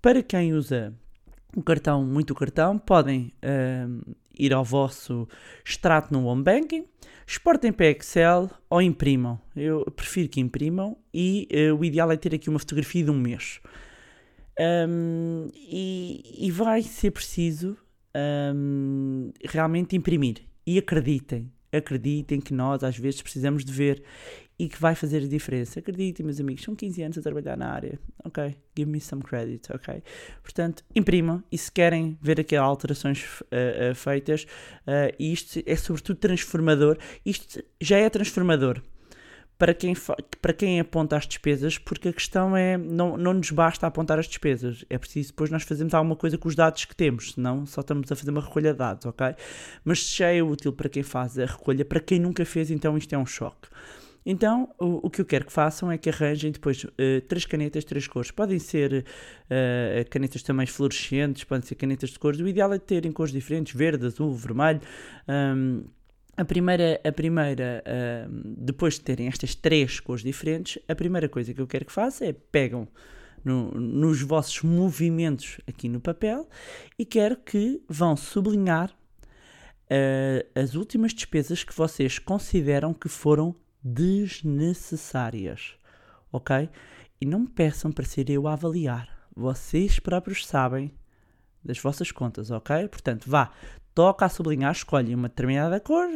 para 0.00 0.22
quem 0.22 0.54
usa 0.54 0.94
o 1.56 1.62
cartão, 1.62 2.04
muito 2.04 2.34
cartão, 2.34 2.78
podem 2.78 3.32
uh, 3.42 4.14
ir 4.38 4.52
ao 4.52 4.64
vosso 4.64 5.28
extrato 5.64 6.12
no 6.12 6.24
home 6.26 6.42
banking, 6.42 6.84
exportem 7.26 7.72
para 7.72 7.90
Excel 7.90 8.50
ou 8.70 8.80
imprimam. 8.80 9.40
Eu 9.56 9.84
prefiro 9.90 10.28
que 10.28 10.40
imprimam 10.40 10.96
e 11.12 11.48
uh, 11.70 11.74
o 11.74 11.84
ideal 11.84 12.10
é 12.12 12.16
ter 12.16 12.34
aqui 12.34 12.48
uma 12.48 12.58
fotografia 12.58 13.04
de 13.04 13.10
um 13.10 13.18
mês. 13.18 13.60
Um, 14.60 15.48
e, 15.54 16.46
e, 16.46 16.50
vai 16.50 16.82
ser 16.82 17.12
preciso 17.12 17.76
um, 18.54 19.30
realmente 19.44 19.94
imprimir. 19.94 20.38
E 20.66 20.78
acreditem, 20.78 21.50
acreditem 21.72 22.40
que 22.40 22.52
nós 22.52 22.82
às 22.82 22.98
vezes 22.98 23.22
precisamos 23.22 23.64
de 23.64 23.72
ver 23.72 24.02
e 24.58 24.68
que 24.68 24.80
vai 24.80 24.94
fazer 24.94 25.22
a 25.22 25.28
diferença. 25.28 25.78
Acreditem, 25.78 26.26
meus 26.26 26.40
amigos, 26.40 26.64
são 26.64 26.74
15 26.74 27.02
anos 27.02 27.18
a 27.18 27.22
trabalhar 27.22 27.56
na 27.56 27.70
área. 27.70 27.98
Ok? 28.24 28.56
Give 28.76 28.90
me 28.90 29.00
some 29.00 29.22
credit, 29.22 29.72
ok? 29.72 30.02
Portanto, 30.42 30.84
imprimam 30.94 31.42
e 31.50 31.56
se 31.56 31.70
querem 31.70 32.18
ver 32.20 32.40
aqui 32.40 32.56
alterações 32.56 33.40
uh, 33.40 33.92
uh, 33.92 33.94
feitas, 33.94 34.44
uh, 34.86 35.14
isto 35.18 35.62
é 35.64 35.76
sobretudo 35.76 36.18
transformador. 36.18 36.98
Isto 37.24 37.62
já 37.80 37.98
é 37.98 38.10
transformador 38.10 38.82
para 39.58 39.74
quem, 39.74 39.92
para 40.40 40.52
quem 40.52 40.78
aponta 40.78 41.16
as 41.16 41.26
despesas, 41.26 41.76
porque 41.76 42.08
a 42.08 42.12
questão 42.12 42.56
é, 42.56 42.78
não, 42.78 43.16
não 43.16 43.34
nos 43.34 43.50
basta 43.50 43.86
apontar 43.86 44.18
as 44.18 44.28
despesas, 44.28 44.84
é 44.88 44.96
preciso 44.96 45.30
depois 45.30 45.50
nós 45.50 45.64
fazermos 45.64 45.92
alguma 45.94 46.14
coisa 46.14 46.38
com 46.38 46.48
os 46.48 46.54
dados 46.54 46.84
que 46.84 46.94
temos, 46.94 47.32
senão 47.32 47.66
só 47.66 47.80
estamos 47.80 48.10
a 48.10 48.14
fazer 48.14 48.30
uma 48.30 48.40
recolha 48.40 48.72
de 48.72 48.78
dados, 48.78 49.04
ok? 49.04 49.34
Mas 49.84 50.08
já 50.14 50.28
é 50.28 50.40
útil 50.40 50.72
para 50.72 50.88
quem 50.88 51.02
faz 51.02 51.36
a 51.38 51.44
recolha, 51.44 51.84
para 51.84 51.98
quem 51.98 52.20
nunca 52.20 52.44
fez, 52.44 52.70
então 52.70 52.96
isto 52.96 53.12
é 53.12 53.18
um 53.18 53.26
choque. 53.26 53.68
Então, 54.30 54.68
o, 54.78 55.06
o, 55.06 55.10
que 55.10 55.22
eu 55.22 55.24
quero 55.24 55.46
que 55.46 55.52
façam 55.52 55.90
é 55.90 55.96
que 55.96 56.10
arranjem 56.10 56.52
depois 56.52 56.84
uh, 56.84 56.90
três 57.26 57.46
canetas, 57.46 57.82
três 57.82 58.06
cores. 58.06 58.30
Podem 58.30 58.58
ser 58.58 59.02
uh, 59.02 60.10
canetas 60.10 60.42
também 60.42 60.66
fluorescentes, 60.66 61.44
podem 61.44 61.66
ser 61.66 61.76
canetas 61.76 62.10
de 62.10 62.18
cores. 62.18 62.38
O 62.38 62.46
ideal 62.46 62.70
é 62.74 62.78
terem 62.78 63.10
cores 63.10 63.32
diferentes, 63.32 63.74
verde, 63.74 64.04
azul, 64.04 64.34
vermelho. 64.34 64.82
Um, 65.26 65.84
a 66.36 66.44
primeira, 66.44 67.00
a 67.02 67.10
primeira 67.10 67.82
uh, 67.86 68.54
depois 68.58 68.96
de 68.96 69.00
terem 69.00 69.28
estas 69.28 69.54
três 69.54 69.98
cores 69.98 70.22
diferentes, 70.22 70.78
a 70.86 70.94
primeira 70.94 71.26
coisa 71.26 71.54
que 71.54 71.60
eu 71.62 71.66
quero 71.66 71.86
que 71.86 71.92
façam 71.92 72.28
é 72.28 72.34
pegam 72.34 72.86
no, 73.42 73.70
nos 73.70 74.20
vossos 74.20 74.60
movimentos 74.60 75.58
aqui 75.66 75.88
no 75.88 76.02
papel 76.02 76.46
e 76.98 77.06
quero 77.06 77.34
que 77.34 77.80
vão 77.88 78.14
sublinhar 78.14 78.90
uh, 78.90 80.46
as 80.54 80.74
últimas 80.74 81.14
despesas 81.14 81.64
que 81.64 81.74
vocês 81.74 82.18
consideram 82.18 82.92
que 82.92 83.08
foram 83.08 83.56
desnecessárias, 83.82 85.74
ok? 86.32 86.68
E 87.20 87.26
não 87.26 87.46
peçam 87.46 87.90
para 87.90 88.04
ser 88.04 88.30
eu 88.30 88.46
a 88.46 88.52
avaliar. 88.52 89.08
Vocês 89.34 89.98
próprios 89.98 90.46
sabem 90.46 90.92
das 91.64 91.78
vossas 91.78 92.10
contas, 92.10 92.50
ok? 92.50 92.88
Portanto, 92.88 93.28
vá, 93.28 93.50
toca 93.94 94.24
a 94.24 94.28
sublinhar, 94.28 94.72
escolhem 94.72 95.14
uma 95.14 95.28
determinada 95.28 95.80
cor, 95.80 96.08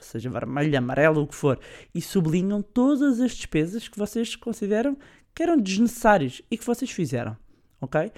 seja 0.00 0.28
vermelho, 0.28 0.76
amarelo, 0.76 1.22
o 1.22 1.26
que 1.26 1.34
for, 1.34 1.58
e 1.94 2.00
sublinham 2.00 2.60
todas 2.60 3.20
as 3.20 3.32
despesas 3.32 3.88
que 3.88 3.98
vocês 3.98 4.34
consideram 4.34 4.96
que 5.34 5.42
eram 5.42 5.56
desnecessárias 5.56 6.42
e 6.50 6.56
que 6.56 6.64
vocês 6.64 6.90
fizeram, 6.90 7.36
ok? 7.80 8.12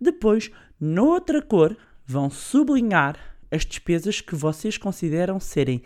Depois, 0.00 0.50
noutra 0.80 1.42
cor, 1.42 1.76
vão 2.04 2.30
sublinhar 2.30 3.18
as 3.50 3.64
despesas 3.64 4.20
que 4.20 4.34
vocês 4.34 4.78
consideram 4.78 5.38
serem 5.38 5.82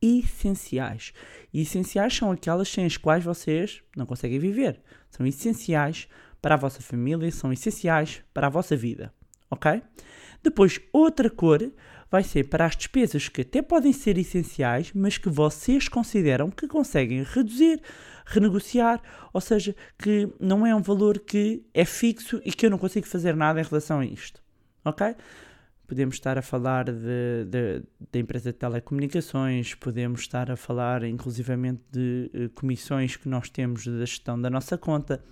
essenciais. 0.00 1.12
E 1.52 1.62
essenciais 1.62 2.16
são 2.16 2.30
aquelas 2.30 2.68
sem 2.68 2.84
as 2.84 2.96
quais 2.96 3.24
vocês 3.24 3.82
não 3.96 4.06
conseguem 4.06 4.38
viver. 4.38 4.80
São 5.10 5.26
essenciais 5.26 6.08
para 6.40 6.54
a 6.54 6.58
vossa 6.58 6.80
família, 6.80 7.30
são 7.30 7.52
essenciais 7.52 8.22
para 8.32 8.46
a 8.46 8.50
vossa 8.50 8.76
vida. 8.76 9.12
Ok? 9.50 9.82
Depois, 10.42 10.80
outra 10.92 11.28
cor 11.28 11.60
vai 12.10 12.22
ser 12.22 12.48
para 12.48 12.64
as 12.64 12.76
despesas 12.76 13.28
que 13.28 13.42
até 13.42 13.60
podem 13.60 13.92
ser 13.92 14.16
essenciais, 14.18 14.92
mas 14.94 15.18
que 15.18 15.28
vocês 15.28 15.88
consideram 15.88 16.50
que 16.50 16.66
conseguem 16.66 17.22
reduzir, 17.22 17.80
renegociar, 18.24 19.02
ou 19.32 19.40
seja, 19.40 19.74
que 19.98 20.32
não 20.40 20.66
é 20.66 20.74
um 20.74 20.82
valor 20.82 21.18
que 21.18 21.66
é 21.74 21.84
fixo 21.84 22.40
e 22.44 22.52
que 22.52 22.66
eu 22.66 22.70
não 22.70 22.78
consigo 22.78 23.06
fazer 23.06 23.34
nada 23.34 23.60
em 23.60 23.64
relação 23.64 24.00
a 24.00 24.06
isto. 24.06 24.42
Ok? 24.84 25.14
Podemos 25.88 26.16
estar 26.16 26.36
a 26.36 26.42
falar 26.42 26.84
da 26.84 28.18
empresa 28.18 28.52
de 28.52 28.58
telecomunicações, 28.58 29.74
podemos 29.74 30.20
estar 30.20 30.50
a 30.50 30.56
falar 30.56 31.02
inclusivamente 31.02 31.82
de 31.90 32.30
uh, 32.34 32.50
comissões 32.50 33.16
que 33.16 33.26
nós 33.26 33.48
temos 33.48 33.86
da 33.86 34.00
gestão 34.00 34.38
da 34.38 34.50
nossa 34.50 34.76
conta. 34.76 35.24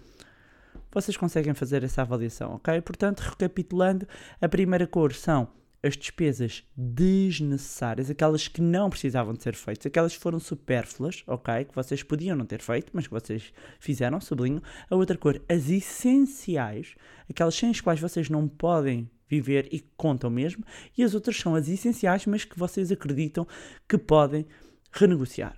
Vocês 0.90 1.14
conseguem 1.14 1.52
fazer 1.52 1.84
essa 1.84 2.00
avaliação, 2.00 2.54
ok? 2.54 2.80
Portanto, 2.80 3.20
recapitulando, 3.20 4.08
a 4.40 4.48
primeira 4.48 4.86
cor 4.86 5.12
são 5.12 5.46
as 5.82 5.94
despesas 5.94 6.64
desnecessárias, 6.74 8.08
aquelas 8.08 8.48
que 8.48 8.62
não 8.62 8.88
precisavam 8.88 9.34
de 9.34 9.42
ser 9.42 9.54
feitas, 9.54 9.84
aquelas 9.84 10.16
que 10.16 10.22
foram 10.22 10.40
supérfluas, 10.40 11.22
ok? 11.26 11.66
Que 11.66 11.74
vocês 11.74 12.02
podiam 12.02 12.34
não 12.34 12.46
ter 12.46 12.62
feito, 12.62 12.92
mas 12.94 13.06
que 13.06 13.12
vocês 13.12 13.52
fizeram, 13.78 14.18
sublinho. 14.22 14.62
A 14.88 14.96
outra 14.96 15.18
cor, 15.18 15.38
as 15.50 15.68
essenciais, 15.68 16.94
aquelas 17.28 17.54
sem 17.54 17.68
as 17.68 17.80
quais 17.82 18.00
vocês 18.00 18.30
não 18.30 18.48
podem 18.48 19.10
viver 19.28 19.68
e 19.72 19.80
que 19.80 19.90
contam 19.96 20.30
mesmo, 20.30 20.64
e 20.96 21.02
as 21.02 21.14
outras 21.14 21.36
são 21.36 21.54
as 21.54 21.68
essenciais, 21.68 22.26
mas 22.26 22.44
que 22.44 22.58
vocês 22.58 22.90
acreditam 22.92 23.46
que 23.88 23.98
podem 23.98 24.46
renegociar. 24.92 25.56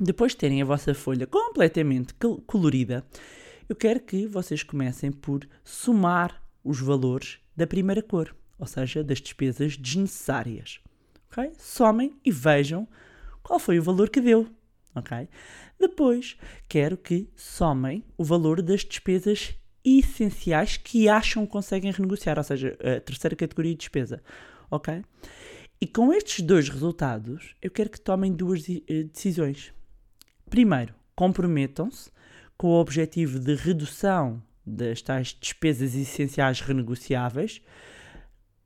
Depois 0.00 0.32
de 0.32 0.38
terem 0.38 0.62
a 0.62 0.64
vossa 0.64 0.94
folha 0.94 1.26
completamente 1.26 2.14
colorida, 2.46 3.04
eu 3.68 3.76
quero 3.76 4.00
que 4.00 4.26
vocês 4.26 4.62
comecem 4.62 5.10
por 5.10 5.46
somar 5.64 6.42
os 6.62 6.80
valores 6.80 7.38
da 7.56 7.66
primeira 7.66 8.02
cor, 8.02 8.34
ou 8.58 8.66
seja, 8.66 9.02
das 9.02 9.20
despesas 9.20 9.76
desnecessárias. 9.76 10.80
Okay? 11.30 11.52
Somem 11.58 12.14
e 12.24 12.30
vejam 12.30 12.88
qual 13.42 13.58
foi 13.58 13.78
o 13.78 13.82
valor 13.82 14.08
que 14.08 14.20
deu. 14.20 14.48
Okay? 14.94 15.28
Depois, 15.78 16.36
quero 16.68 16.96
que 16.96 17.28
somem 17.36 18.04
o 18.16 18.24
valor 18.24 18.62
das 18.62 18.84
despesas 18.84 19.54
essenciais 19.84 20.76
que 20.76 21.08
acham 21.08 21.46
que 21.46 21.52
conseguem 21.52 21.90
renegociar, 21.90 22.38
ou 22.38 22.44
seja, 22.44 22.76
a 22.80 23.00
terceira 23.00 23.36
categoria 23.36 23.72
de 23.72 23.78
despesa. 23.78 24.22
Ok? 24.70 25.02
E 25.80 25.86
com 25.86 26.12
estes 26.12 26.44
dois 26.44 26.68
resultados, 26.68 27.54
eu 27.62 27.70
quero 27.70 27.88
que 27.88 28.00
tomem 28.00 28.32
duas 28.32 28.68
eh, 28.68 29.04
decisões. 29.04 29.72
Primeiro, 30.50 30.94
comprometam-se 31.14 32.10
com 32.56 32.68
o 32.68 32.80
objetivo 32.80 33.38
de 33.38 33.54
redução 33.54 34.42
das 34.66 35.00
tais 35.00 35.36
despesas 35.40 35.94
essenciais 35.94 36.60
renegociáveis 36.60 37.62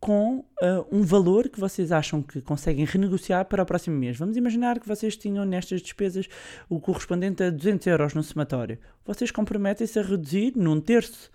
com 0.03 0.39
uh, 0.39 0.45
um 0.91 1.03
valor 1.03 1.49
que 1.49 1.61
vocês 1.61 1.93
acham 1.93 2.21
que 2.21 2.41
conseguem 2.41 2.85
renegociar 2.85 3.45
para 3.45 3.63
o 3.63 3.67
próximo 3.67 3.97
mês. 3.97 4.19
Vamos 4.19 4.37
imaginar 4.37 4.81
que 4.81 4.89
vocês 4.89 5.17
tinham 5.17 5.45
nestas 5.45 5.81
despesas 5.81 6.29
o 6.69 6.81
correspondente 6.81 7.41
a 7.41 7.51
200 7.51 7.87
euros 7.87 8.13
no 8.13 8.23
somatório. 8.25 8.81
Vocês 9.07 9.31
comprometem-se 9.31 9.97
a 10.01 10.03
reduzir 10.03 10.55
num 10.57 10.81
terço, 10.81 11.31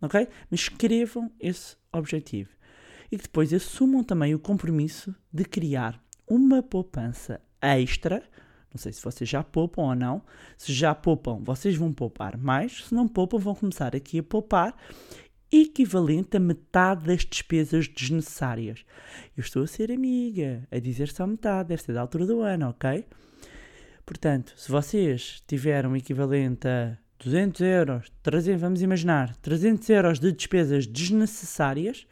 ok? 0.00 0.28
Mas 0.48 0.60
escrevam 0.60 1.28
esse 1.40 1.76
objetivo. 1.92 2.50
E 3.10 3.16
que 3.16 3.24
depois 3.24 3.52
assumam 3.52 4.04
também 4.04 4.32
o 4.32 4.38
compromisso 4.38 5.12
de 5.32 5.44
criar 5.44 6.00
uma 6.24 6.62
poupança 6.62 7.40
extra. 7.60 8.22
Não 8.72 8.78
sei 8.78 8.92
se 8.92 9.02
vocês 9.02 9.28
já 9.28 9.42
poupam 9.42 9.82
ou 9.82 9.94
não. 9.96 10.22
Se 10.56 10.72
já 10.72 10.94
poupam, 10.94 11.42
vocês 11.42 11.74
vão 11.74 11.92
poupar 11.92 12.38
mais. 12.38 12.84
Se 12.84 12.94
não 12.94 13.08
poupam, 13.08 13.38
vão 13.38 13.56
começar 13.56 13.96
aqui 13.96 14.20
a 14.20 14.22
poupar 14.22 14.72
equivalente 15.50 16.36
a 16.36 16.40
metade 16.40 17.06
das 17.06 17.24
despesas 17.24 17.88
desnecessárias. 17.88 18.84
Eu 19.36 19.40
estou 19.40 19.62
a 19.62 19.66
ser 19.66 19.92
amiga, 19.92 20.66
a 20.70 20.78
dizer 20.78 21.08
só 21.08 21.26
metade, 21.26 21.68
deve 21.68 21.82
ser 21.82 21.92
da 21.92 22.00
altura 22.00 22.26
do 22.26 22.40
ano, 22.40 22.68
ok? 22.68 23.04
Portanto, 24.04 24.52
se 24.56 24.70
vocês 24.70 25.42
tiveram 25.46 25.92
o 25.92 25.96
equivalente 25.96 26.68
a 26.68 26.98
200 27.18 27.60
euros, 27.62 28.12
300, 28.22 28.60
vamos 28.60 28.82
imaginar, 28.82 29.34
300 29.36 29.88
euros 29.90 30.20
de 30.20 30.32
despesas 30.32 30.86
desnecessárias, 30.86 32.06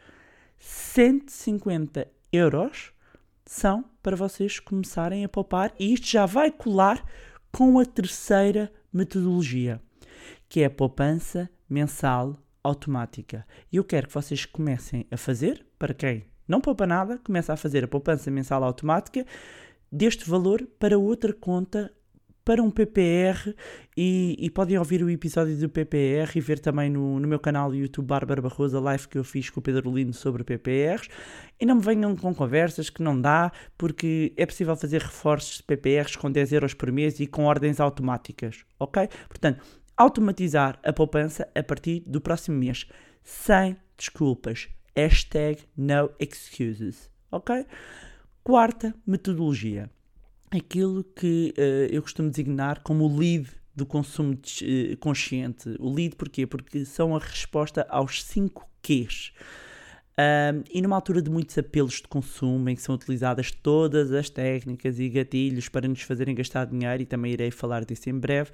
150 0.57 2.07
euros 2.31 2.91
são 3.45 3.85
para 4.01 4.15
vocês 4.15 4.59
começarem 4.59 5.23
a 5.23 5.29
poupar 5.29 5.73
e 5.79 5.93
isto 5.93 6.07
já 6.07 6.25
vai 6.25 6.51
colar 6.51 7.05
com 7.51 7.77
a 7.77 7.85
terceira 7.85 8.71
metodologia, 8.91 9.79
que 10.49 10.61
é 10.61 10.65
a 10.65 10.69
poupança 10.69 11.49
mensal 11.69 12.37
automática. 12.63 13.45
E 13.71 13.77
eu 13.77 13.83
quero 13.83 14.07
que 14.07 14.13
vocês 14.13 14.45
comecem 14.45 15.05
a 15.11 15.17
fazer, 15.17 15.65
para 15.77 15.93
quem 15.93 16.25
não 16.47 16.61
poupa 16.61 16.85
nada, 16.85 17.19
começa 17.23 17.53
a 17.53 17.57
fazer 17.57 17.83
a 17.83 17.87
poupança 17.87 18.29
mensal 18.29 18.63
automática 18.63 19.25
deste 19.91 20.29
valor 20.29 20.67
para 20.79 20.97
outra 20.97 21.33
conta 21.33 21.91
para 22.43 22.61
um 22.61 22.69
PPR 22.69 23.55
e, 23.95 24.35
e, 24.37 24.49
podem 24.49 24.77
ouvir 24.77 25.01
o 25.01 25.09
episódio 25.09 25.55
do 25.55 25.69
PPR 25.69 26.29
e 26.35 26.41
ver 26.41 26.59
também 26.59 26.89
no, 26.89 27.19
no 27.19 27.27
meu 27.27 27.39
canal 27.39 27.69
do 27.69 27.75
YouTube 27.75 28.05
Bárbara 28.05 28.41
Barroso 28.41 28.77
a 28.77 28.81
live 28.81 29.07
que 29.07 29.17
eu 29.17 29.23
fiz 29.23 29.49
com 29.49 29.59
o 29.59 29.63
Pedro 29.63 29.93
Lino 29.93 30.13
sobre 30.13 30.43
PPRs 30.43 31.07
e 31.59 31.65
não 31.65 31.75
me 31.75 31.81
venham 31.81 32.15
com 32.15 32.35
conversas 32.35 32.89
que 32.89 33.01
não 33.01 33.19
dá 33.19 33.51
porque 33.77 34.33
é 34.35 34.45
possível 34.45 34.75
fazer 34.75 35.01
reforços 35.01 35.57
de 35.57 35.63
PPRs 35.63 36.17
com 36.17 36.29
10 36.29 36.51
euros 36.51 36.73
por 36.73 36.91
mês 36.91 37.19
e 37.19 37.27
com 37.27 37.45
ordens 37.45 37.79
automáticas, 37.79 38.65
ok? 38.77 39.07
Portanto, 39.29 39.63
automatizar 39.97 40.79
a 40.83 40.91
poupança 40.91 41.47
a 41.55 41.63
partir 41.63 42.01
do 42.01 42.21
próximo 42.21 42.57
mês, 42.57 42.87
sem 43.23 43.77
desculpas, 43.97 44.69
hashtag 44.95 45.63
no 45.75 46.11
excuses, 46.19 47.09
ok? 47.31 47.65
Quarta 48.43 48.93
metodologia 49.05 49.89
aquilo 50.57 51.03
que 51.03 51.53
uh, 51.57 51.93
eu 51.93 52.01
costumo 52.01 52.29
designar 52.29 52.81
como 52.83 53.05
o 53.05 53.17
lead 53.17 53.49
do 53.75 53.85
consumo 53.85 54.33
uh, 54.33 54.97
consciente. 54.97 55.75
O 55.79 55.91
lead 55.91 56.15
porquê? 56.15 56.45
Porque 56.45 56.85
são 56.85 57.15
a 57.15 57.19
resposta 57.19 57.85
aos 57.89 58.23
5 58.23 58.67
Qs. 58.81 59.31
Um, 60.15 60.63
e 60.71 60.79
numa 60.79 60.95
altura 60.95 61.23
de 61.23 61.29
muitos 61.31 61.57
apelos 61.57 61.95
de 61.95 62.07
consumo 62.07 62.69
em 62.69 62.75
que 62.75 62.83
são 62.83 62.93
utilizadas 62.93 63.51
todas 63.51 64.11
as 64.11 64.29
técnicas 64.29 64.99
e 64.99 65.09
gatilhos 65.09 65.69
para 65.69 65.87
nos 65.87 66.03
fazerem 66.03 66.35
gastar 66.35 66.65
dinheiro, 66.65 67.01
e 67.01 67.05
também 67.05 67.31
irei 67.31 67.49
falar 67.49 67.83
disso 67.83 68.11
em 68.11 68.19
breve, 68.19 68.51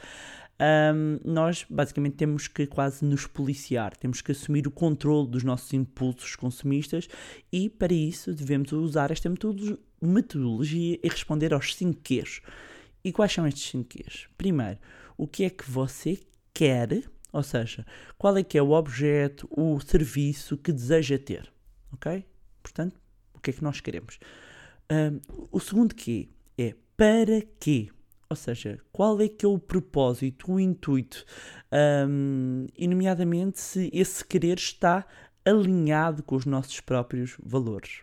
um, 0.60 1.20
nós 1.24 1.66
basicamente 1.70 2.16
temos 2.16 2.48
que 2.48 2.68
quase 2.68 3.06
nos 3.06 3.26
policiar, 3.26 3.96
temos 3.96 4.22
que 4.22 4.32
assumir 4.32 4.68
o 4.68 4.72
controle 4.72 5.28
dos 5.30 5.44
nossos 5.44 5.72
impulsos 5.74 6.36
consumistas 6.36 7.08
e 7.52 7.70
para 7.70 7.94
isso 7.94 8.34
devemos 8.34 8.72
usar 8.72 9.12
esta 9.12 9.30
metodologia 10.02 11.00
e 11.02 11.08
responder 11.08 11.54
aos 11.54 11.76
5 11.76 12.02
Qs. 12.02 12.42
E 13.04 13.12
quais 13.12 13.32
são 13.32 13.48
estes 13.48 13.70
5 13.72 13.86
Qs? 13.86 14.28
Primeiro, 14.38 14.78
o 15.18 15.28
que 15.28 15.46
é 15.46 15.50
que 15.50 15.70
você 15.70 16.20
quer 16.54 17.04
ou 17.32 17.44
seja, 17.44 17.86
qual 18.18 18.36
é 18.38 18.44
que 18.44 18.58
é 18.58 18.62
o 18.62 18.72
objeto, 18.72 19.48
o 19.52 19.80
serviço 19.80 20.58
que 20.58 20.72
deseja 20.72 21.18
ter, 21.18 21.52
ok? 21.94 22.26
Portanto, 22.62 23.00
o 23.34 23.40
que 23.40 23.52
é 23.52 23.54
que 23.54 23.64
nós 23.64 23.80
queremos? 23.80 24.20
Um, 24.92 25.20
o 25.52 25.60
segundo 25.60 25.94
que 25.94 26.32
é 26.58 26.74
para 26.98 27.42
quê? 27.60 27.90
Ou 28.30 28.36
seja, 28.36 28.80
qual 28.92 29.20
é 29.22 29.28
que 29.28 29.46
é 29.46 29.50
o 29.50 29.58
propósito, 29.58 30.52
o 30.52 30.60
intuito, 30.60 31.26
um, 32.08 32.68
e 32.78 32.88
nomeadamente 32.88 33.60
se 33.60 33.90
esse 33.92 34.24
querer 34.24 34.58
está 34.58 35.06
alinhado 35.44 36.22
com 36.24 36.36
os 36.36 36.46
nossos 36.46 36.80
próprios 36.80 37.36
valores. 37.42 38.02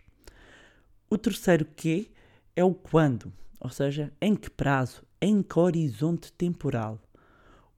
O 1.09 1.17
terceiro 1.17 1.65
que 1.65 2.11
é 2.55 2.63
o 2.63 2.73
quando, 2.73 3.31
ou 3.59 3.69
seja, 3.69 4.11
em 4.21 4.35
que 4.35 4.49
prazo, 4.49 5.03
em 5.21 5.41
que 5.41 5.57
horizonte 5.57 6.31
temporal. 6.33 6.99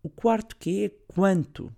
O 0.01 0.10
quarto 0.10 0.56
que 0.56 0.86
é 0.86 0.89
quanto. 1.08 1.72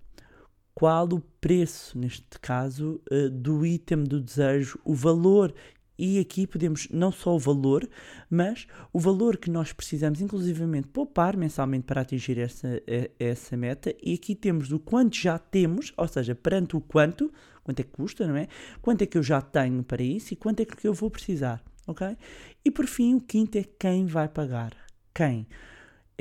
Qual 0.73 1.05
o 1.07 1.19
preço, 1.19 1.97
neste 1.97 2.39
caso, 2.39 3.01
uh, 3.11 3.29
do 3.29 3.65
item 3.65 4.03
do 4.03 4.21
desejo, 4.21 4.79
o 4.85 4.93
valor. 4.93 5.53
E 6.01 6.19
aqui 6.19 6.47
podemos 6.47 6.87
não 6.89 7.11
só 7.11 7.35
o 7.35 7.39
valor, 7.39 7.87
mas 8.29 8.65
o 8.91 8.99
valor 8.99 9.37
que 9.37 9.51
nós 9.51 9.71
precisamos, 9.71 10.19
inclusivamente, 10.21 10.87
poupar 10.87 11.37
mensalmente 11.37 11.85
para 11.85 12.01
atingir 12.01 12.39
essa, 12.39 12.81
essa 13.19 13.55
meta. 13.55 13.93
E 14.01 14.15
aqui 14.15 14.33
temos 14.33 14.71
o 14.71 14.79
quanto 14.79 15.15
já 15.15 15.37
temos, 15.37 15.93
ou 15.95 16.07
seja, 16.07 16.33
perante 16.33 16.75
o 16.75 16.81
quanto, 16.81 17.31
quanto 17.63 17.79
é 17.79 17.83
que 17.83 17.91
custa, 17.91 18.25
não 18.25 18.35
é? 18.35 18.47
Quanto 18.81 19.03
é 19.03 19.05
que 19.05 19.17
eu 19.17 19.23
já 19.23 19.41
tenho 19.41 19.83
para 19.83 20.01
isso 20.01 20.33
e 20.33 20.35
quanto 20.35 20.61
é 20.61 20.65
que 20.65 20.87
eu 20.87 20.93
vou 20.93 21.11
precisar, 21.11 21.63
ok? 21.85 22.17
E 22.65 22.71
por 22.71 22.87
fim, 22.87 23.15
o 23.15 23.21
quinto 23.21 23.57
é 23.57 23.63
quem 23.63 24.05
vai 24.07 24.27
pagar. 24.27 24.75
Quem? 25.13 25.45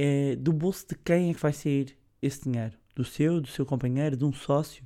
é, 0.02 0.34
do 0.34 0.50
bolso 0.50 0.86
de 0.88 0.94
quem 0.94 1.30
é 1.30 1.34
que 1.34 1.40
vai 1.40 1.52
sair 1.52 1.94
esse 2.22 2.44
dinheiro? 2.44 2.72
Do 2.96 3.04
seu, 3.04 3.38
do 3.38 3.48
seu 3.48 3.66
companheiro, 3.66 4.16
de 4.16 4.24
um 4.24 4.32
sócio? 4.32 4.82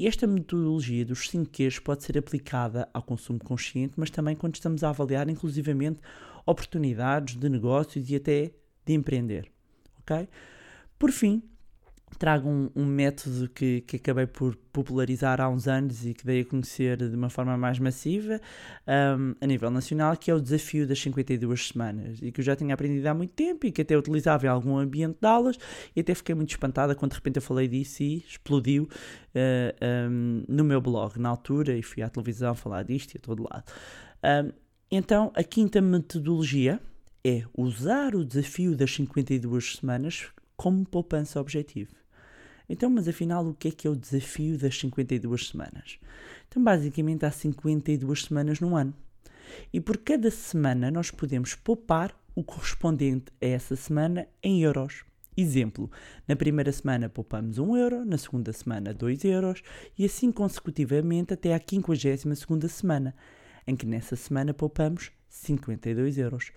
E 0.00 0.06
esta 0.06 0.26
metodologia 0.26 1.04
dos 1.04 1.28
5 1.28 1.50
Qs 1.50 1.78
pode 1.78 2.04
ser 2.04 2.16
aplicada 2.16 2.88
ao 2.94 3.02
consumo 3.02 3.38
consciente, 3.38 3.92
mas 3.98 4.08
também 4.08 4.34
quando 4.34 4.54
estamos 4.54 4.82
a 4.82 4.88
avaliar, 4.88 5.28
inclusivamente, 5.28 6.00
oportunidades 6.46 7.36
de 7.36 7.46
negócios 7.50 8.08
e 8.08 8.16
até 8.16 8.50
de 8.86 8.94
empreender. 8.94 9.52
Ok? 9.98 10.26
Por 10.98 11.12
fim, 11.12 11.42
trago 12.18 12.48
um, 12.48 12.70
um 12.74 12.84
método 12.84 13.48
que, 13.48 13.80
que, 13.82 13.96
acabei 13.96 14.26
por 14.26 14.56
popularizar 14.72 15.40
há 15.40 15.48
uns 15.48 15.66
anos 15.66 16.04
e 16.04 16.14
que 16.14 16.24
dei 16.24 16.42
a 16.42 16.44
conhecer 16.44 16.96
de 16.96 17.16
uma 17.16 17.30
forma 17.30 17.56
mais 17.56 17.78
massiva 17.78 18.40
um, 19.18 19.34
a 19.40 19.46
nível 19.46 19.70
nacional, 19.70 20.16
que 20.16 20.30
é 20.30 20.34
o 20.34 20.40
desafio 20.40 20.86
das 20.86 21.00
52 21.00 21.68
semanas 21.68 22.18
e 22.20 22.30
que 22.30 22.40
eu 22.40 22.44
já 22.44 22.54
tinha 22.56 22.74
aprendido 22.74 23.06
há 23.06 23.14
muito 23.14 23.32
tempo 23.32 23.66
e 23.66 23.72
que 23.72 23.82
até 23.82 23.96
utilizava 23.96 24.46
em 24.46 24.48
algum 24.48 24.76
ambiente 24.76 25.18
de 25.20 25.26
aulas 25.26 25.56
e 25.94 26.00
até 26.00 26.14
fiquei 26.14 26.34
muito 26.34 26.50
espantada 26.50 26.94
quando 26.94 27.12
de 27.12 27.16
repente 27.16 27.36
eu 27.36 27.42
falei 27.42 27.68
disso 27.68 28.02
e 28.02 28.18
explodiu 28.18 28.84
uh, 28.84 30.10
um, 30.10 30.44
no 30.48 30.64
meu 30.64 30.80
blog 30.80 31.18
na 31.18 31.28
altura 31.28 31.76
e 31.76 31.82
fui 31.82 32.02
à 32.02 32.08
televisão 32.08 32.54
falar 32.54 32.82
disto 32.82 33.14
e 33.14 33.18
a 33.18 33.20
todo 33.20 33.42
lado. 33.42 33.64
então, 34.90 35.32
a 35.34 35.42
quinta 35.42 35.80
metodologia 35.80 36.80
é 37.24 37.42
usar 37.56 38.14
o 38.14 38.24
desafio 38.24 38.74
das 38.74 38.94
52 38.94 39.76
semanas 39.76 40.30
como 40.60 40.84
poupança 40.84 41.40
objetivo. 41.40 41.94
Então, 42.68 42.90
mas 42.90 43.08
afinal, 43.08 43.46
o 43.46 43.54
que 43.54 43.68
é 43.68 43.70
que 43.70 43.86
é 43.86 43.90
o 43.90 43.96
desafio 43.96 44.58
das 44.58 44.78
52 44.78 45.48
semanas? 45.48 45.98
Então, 46.46 46.62
basicamente, 46.62 47.24
há 47.24 47.30
52 47.30 48.24
semanas 48.24 48.60
no 48.60 48.76
ano. 48.76 48.92
E 49.72 49.80
por 49.80 49.96
cada 49.96 50.30
semana 50.30 50.90
nós 50.90 51.10
podemos 51.10 51.54
poupar 51.54 52.14
o 52.34 52.44
correspondente 52.44 53.32
a 53.40 53.46
essa 53.46 53.74
semana 53.74 54.28
em 54.42 54.60
euros. 54.62 55.02
Exemplo, 55.34 55.90
na 56.28 56.36
primeira 56.36 56.72
semana 56.72 57.08
poupamos 57.08 57.56
1 57.56 57.76
euro, 57.78 58.04
na 58.04 58.18
segunda 58.18 58.52
semana 58.52 58.92
2 58.92 59.24
euros 59.24 59.62
e 59.96 60.04
assim 60.04 60.30
consecutivamente 60.30 61.32
até 61.32 61.54
à 61.54 61.58
52 61.58 62.70
semana, 62.70 63.16
em 63.66 63.74
que 63.74 63.86
nessa 63.86 64.14
semana 64.14 64.52
poupamos 64.52 65.10
52 65.26 66.18
euros. 66.18 66.52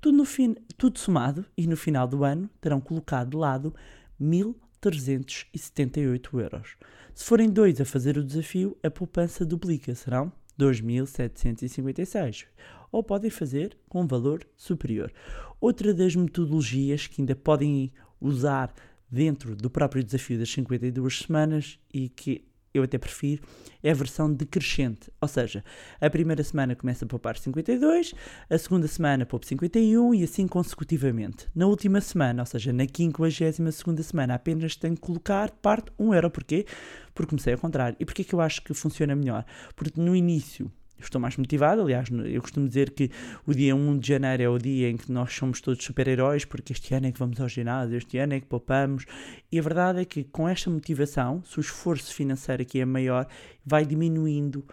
Tudo, 0.00 0.24
fim, 0.24 0.54
tudo 0.76 0.98
somado 0.98 1.44
e 1.56 1.66
no 1.66 1.76
final 1.76 2.06
do 2.06 2.24
ano 2.24 2.48
terão 2.60 2.80
colocado 2.80 3.30
de 3.30 3.36
lado 3.36 3.74
1000 4.18 4.56
378 4.80 6.40
euros. 6.40 6.76
Se 7.14 7.24
forem 7.24 7.50
dois 7.50 7.80
a 7.80 7.84
fazer 7.84 8.16
o 8.16 8.24
desafio, 8.24 8.76
a 8.82 8.90
poupança 8.90 9.44
duplica, 9.44 9.94
serão 9.94 10.32
2.756. 10.58 12.46
Ou 12.92 13.02
podem 13.02 13.30
fazer 13.30 13.76
com 13.88 14.02
um 14.02 14.06
valor 14.06 14.46
superior. 14.56 15.12
Outra 15.60 15.92
das 15.92 16.14
metodologias 16.14 17.06
que 17.06 17.20
ainda 17.20 17.34
podem 17.34 17.92
usar 18.20 18.72
dentro 19.10 19.56
do 19.56 19.68
próprio 19.70 20.04
desafio 20.04 20.38
das 20.38 20.50
52 20.50 21.18
semanas 21.20 21.78
e 21.92 22.08
que 22.08 22.44
eu 22.76 22.84
até 22.84 22.98
prefiro, 22.98 23.42
é 23.82 23.90
a 23.90 23.94
versão 23.94 24.32
decrescente. 24.32 25.10
Ou 25.20 25.28
seja, 25.28 25.64
a 26.00 26.10
primeira 26.10 26.42
semana 26.42 26.74
começa 26.74 27.04
a 27.04 27.08
poupar 27.08 27.36
52, 27.36 28.14
a 28.48 28.58
segunda 28.58 28.88
semana 28.88 29.24
poupa 29.26 29.46
51 29.46 30.14
e 30.14 30.24
assim 30.24 30.46
consecutivamente. 30.46 31.48
Na 31.54 31.66
última 31.66 32.00
semana, 32.00 32.42
ou 32.42 32.46
seja, 32.46 32.72
na 32.72 32.84
52 32.84 34.06
semana, 34.06 34.34
apenas 34.34 34.76
tenho 34.76 34.94
que 34.94 35.00
colocar 35.00 35.50
parte 35.50 35.90
1 35.98 36.14
euro. 36.14 36.30
Porquê? 36.30 36.66
Porque 37.14 37.30
comecei 37.30 37.52
ao 37.52 37.58
contrário. 37.58 37.96
E 37.98 38.04
porquê 38.04 38.24
que 38.24 38.34
eu 38.34 38.40
acho 38.40 38.62
que 38.62 38.74
funciona 38.74 39.14
melhor? 39.14 39.44
Porque 39.74 40.00
no 40.00 40.14
início 40.14 40.70
estou 41.04 41.20
mais 41.20 41.36
motivado. 41.36 41.82
Aliás, 41.82 42.08
eu 42.10 42.40
costumo 42.40 42.66
dizer 42.66 42.90
que 42.90 43.10
o 43.46 43.52
dia 43.52 43.74
1 43.74 43.98
de 43.98 44.08
janeiro 44.08 44.42
é 44.42 44.48
o 44.48 44.58
dia 44.58 44.88
em 44.88 44.96
que 44.96 45.10
nós 45.12 45.32
somos 45.32 45.60
todos 45.60 45.84
super-heróis, 45.84 46.44
porque 46.44 46.72
este 46.72 46.94
ano 46.94 47.06
é 47.06 47.12
que 47.12 47.18
vamos 47.18 47.40
ao 47.40 47.48
ginásio, 47.48 47.96
este 47.96 48.18
ano 48.18 48.34
é 48.34 48.40
que 48.40 48.46
poupamos. 48.46 49.04
E 49.50 49.58
a 49.58 49.62
verdade 49.62 50.00
é 50.00 50.04
que 50.04 50.24
com 50.24 50.48
esta 50.48 50.70
motivação, 50.70 51.42
se 51.44 51.58
o 51.58 51.60
esforço 51.60 52.14
financeiro 52.14 52.62
aqui 52.62 52.80
é 52.80 52.84
maior, 52.84 53.26
vai 53.64 53.84
diminuindo 53.84 54.64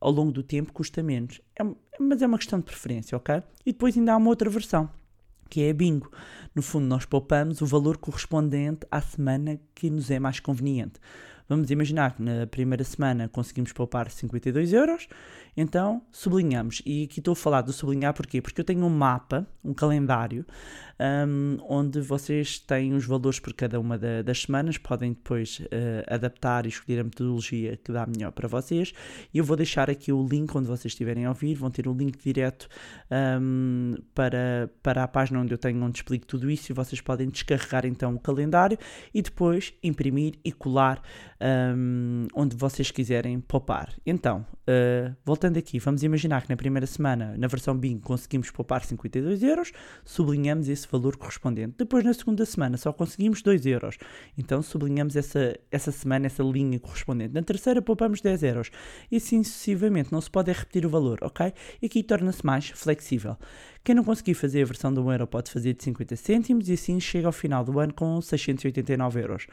ao 0.00 0.10
longo 0.10 0.32
do 0.32 0.42
tempo, 0.42 0.72
custa 0.72 1.02
menos. 1.02 1.40
É, 1.58 1.62
mas 1.98 2.22
é 2.22 2.26
uma 2.26 2.38
questão 2.38 2.58
de 2.58 2.64
preferência, 2.64 3.16
ok? 3.16 3.42
E 3.64 3.72
depois 3.72 3.96
ainda 3.96 4.14
há 4.14 4.16
uma 4.16 4.30
outra 4.30 4.48
versão, 4.48 4.88
que 5.48 5.62
é 5.62 5.70
a 5.70 5.74
bingo. 5.74 6.10
No 6.54 6.62
fundo, 6.62 6.86
nós 6.86 7.04
poupamos 7.04 7.60
o 7.60 7.66
valor 7.66 7.98
correspondente 7.98 8.86
à 8.90 9.00
semana 9.00 9.60
que 9.74 9.90
nos 9.90 10.10
é 10.10 10.18
mais 10.18 10.40
conveniente. 10.40 10.98
Vamos 11.50 11.68
imaginar 11.68 12.14
que 12.14 12.22
na 12.22 12.46
primeira 12.46 12.84
semana 12.84 13.28
conseguimos 13.28 13.72
poupar 13.72 14.08
52 14.08 14.72
euros, 14.72 15.08
então 15.56 16.00
sublinhamos. 16.12 16.80
E 16.86 17.02
aqui 17.02 17.18
estou 17.18 17.32
a 17.32 17.36
falar 17.36 17.62
do 17.62 17.72
sublinhar 17.72 18.14
porquê? 18.14 18.40
Porque 18.40 18.60
eu 18.60 18.64
tenho 18.64 18.86
um 18.86 18.88
mapa, 18.88 19.44
um 19.64 19.74
calendário, 19.74 20.46
um, 21.26 21.56
onde 21.68 22.00
vocês 22.00 22.60
têm 22.60 22.94
os 22.94 23.04
valores 23.04 23.40
por 23.40 23.52
cada 23.52 23.80
uma 23.80 23.98
da, 23.98 24.22
das 24.22 24.42
semanas, 24.42 24.78
podem 24.78 25.12
depois 25.12 25.58
uh, 25.58 26.14
adaptar 26.14 26.66
e 26.66 26.68
escolher 26.68 27.00
a 27.00 27.04
metodologia 27.04 27.76
que 27.76 27.90
dá 27.90 28.06
melhor 28.06 28.30
para 28.30 28.46
vocês. 28.46 28.92
E 29.34 29.38
eu 29.38 29.44
vou 29.44 29.56
deixar 29.56 29.90
aqui 29.90 30.12
o 30.12 30.24
link 30.24 30.54
onde 30.56 30.68
vocês 30.68 30.92
estiverem 30.92 31.24
a 31.24 31.30
ouvir, 31.30 31.56
vão 31.56 31.68
ter 31.68 31.88
o 31.88 31.92
um 31.92 31.96
link 31.96 32.16
direto 32.22 32.68
um, 33.40 33.96
para, 34.14 34.70
para 34.84 35.02
a 35.02 35.08
página 35.08 35.40
onde 35.40 35.52
eu 35.52 35.58
tenho, 35.58 35.82
onde 35.82 35.98
explico 35.98 36.26
tudo 36.26 36.48
isso 36.48 36.70
e 36.70 36.74
vocês 36.74 37.00
podem 37.00 37.28
descarregar 37.28 37.86
então 37.86 38.14
o 38.14 38.20
calendário 38.20 38.78
e 39.12 39.20
depois 39.20 39.74
imprimir 39.82 40.34
e 40.44 40.52
colar 40.52 41.02
um, 41.40 42.26
onde 42.34 42.54
vocês 42.54 42.90
quiserem 42.90 43.40
poupar. 43.40 43.92
Então, 44.04 44.44
uh, 44.68 45.14
voltando 45.24 45.58
aqui, 45.58 45.78
vamos 45.78 46.02
imaginar 46.02 46.42
que 46.42 46.50
na 46.50 46.56
primeira 46.56 46.86
semana, 46.86 47.34
na 47.36 47.46
versão 47.46 47.76
BIM, 47.76 47.98
conseguimos 47.98 48.50
poupar 48.50 48.84
52 48.84 49.42
euros, 49.42 49.72
sublinhamos 50.04 50.68
esse 50.68 50.86
valor 50.86 51.16
correspondente. 51.16 51.74
Depois, 51.78 52.04
na 52.04 52.12
segunda 52.12 52.44
semana, 52.44 52.76
só 52.76 52.92
conseguimos 52.92 53.42
2 53.42 53.66
euros, 53.66 53.96
então 54.36 54.62
sublinhamos 54.62 55.16
essa, 55.16 55.58
essa 55.70 55.90
semana, 55.90 56.26
essa 56.26 56.42
linha 56.42 56.78
correspondente. 56.78 57.32
Na 57.32 57.42
terceira, 57.42 57.80
poupamos 57.80 58.20
10 58.20 58.42
euros. 58.42 58.70
E 59.10 59.16
assim 59.16 59.42
sucessivamente, 59.42 60.12
não 60.12 60.20
se 60.20 60.30
pode 60.30 60.52
repetir 60.52 60.84
o 60.84 60.90
valor, 60.90 61.18
ok? 61.22 61.52
E 61.80 61.86
aqui 61.86 62.02
torna-se 62.02 62.44
mais 62.44 62.68
flexível. 62.70 63.36
Quem 63.82 63.94
não 63.94 64.04
conseguir 64.04 64.34
fazer 64.34 64.62
a 64.62 64.66
versão 64.66 64.92
do 64.92 65.02
1 65.02 65.12
euro 65.12 65.26
pode 65.26 65.50
fazer 65.50 65.72
de 65.72 65.82
50 65.82 66.14
cêntimos 66.16 66.68
e 66.68 66.74
assim 66.74 67.00
chega 67.00 67.26
ao 67.26 67.32
final 67.32 67.64
do 67.64 67.78
ano 67.78 67.94
com 67.94 68.20
689 68.20 69.20
euros. 69.20 69.46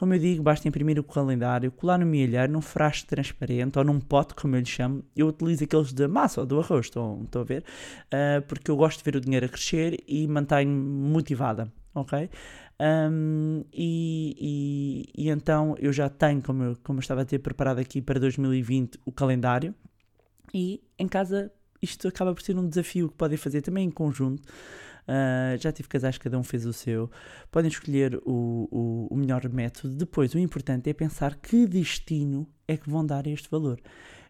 Como 0.00 0.14
eu 0.14 0.18
digo, 0.18 0.42
basta 0.42 0.66
imprimir 0.66 0.98
o 0.98 1.04
calendário, 1.04 1.70
colar 1.70 1.98
no 1.98 2.06
milheiro, 2.06 2.50
num 2.50 2.62
frasco 2.62 3.06
transparente 3.06 3.78
ou 3.78 3.84
num 3.84 4.00
pote, 4.00 4.32
como 4.32 4.56
eu 4.56 4.60
lhe 4.60 4.64
chamo. 4.64 5.04
Eu 5.14 5.26
utilizo 5.26 5.62
aqueles 5.62 5.92
de 5.92 6.08
massa 6.08 6.40
ou 6.40 6.46
do 6.46 6.58
arroz, 6.58 6.86
estão, 6.86 7.20
estão 7.22 7.42
a 7.42 7.44
ver? 7.44 7.62
Uh, 8.06 8.40
porque 8.48 8.70
eu 8.70 8.76
gosto 8.76 8.96
de 8.96 9.04
ver 9.04 9.18
o 9.18 9.20
dinheiro 9.20 9.44
a 9.44 9.48
crescer 9.50 10.02
e 10.08 10.26
mantenho 10.26 10.70
motivada, 10.70 11.70
ok? 11.94 12.30
Um, 12.80 13.62
e, 13.74 15.04
e, 15.14 15.24
e, 15.24 15.28
então 15.28 15.76
eu 15.78 15.92
já 15.92 16.08
tenho, 16.08 16.40
como 16.40 16.62
eu, 16.62 16.76
como 16.82 16.98
eu 16.98 17.02
estava 17.02 17.20
a 17.20 17.24
ter 17.26 17.38
preparado 17.38 17.78
aqui 17.78 18.00
para 18.00 18.18
2020, 18.18 18.98
o 19.04 19.12
calendário. 19.12 19.74
E 20.54 20.82
em 20.98 21.06
casa 21.06 21.52
isto 21.82 22.08
acaba 22.08 22.32
por 22.32 22.40
ser 22.40 22.56
um 22.56 22.66
desafio 22.66 23.10
que 23.10 23.16
podem 23.16 23.36
fazer 23.36 23.60
também 23.60 23.86
em 23.86 23.90
conjunto. 23.90 24.42
Uh, 25.10 25.58
já 25.58 25.72
tive 25.72 25.88
casais, 25.88 26.16
cada 26.18 26.38
um 26.38 26.44
fez 26.44 26.64
o 26.64 26.72
seu. 26.72 27.10
Podem 27.50 27.68
escolher 27.68 28.14
o, 28.24 28.68
o, 28.70 29.08
o, 29.10 29.16
melhor 29.16 29.48
método. 29.48 29.96
Depois, 29.96 30.32
o 30.34 30.38
importante 30.38 30.88
é 30.88 30.92
pensar 30.92 31.34
que 31.34 31.66
destino 31.66 32.46
é 32.68 32.76
que 32.76 32.88
vão 32.88 33.04
dar 33.04 33.26
este 33.26 33.50
valor. 33.50 33.80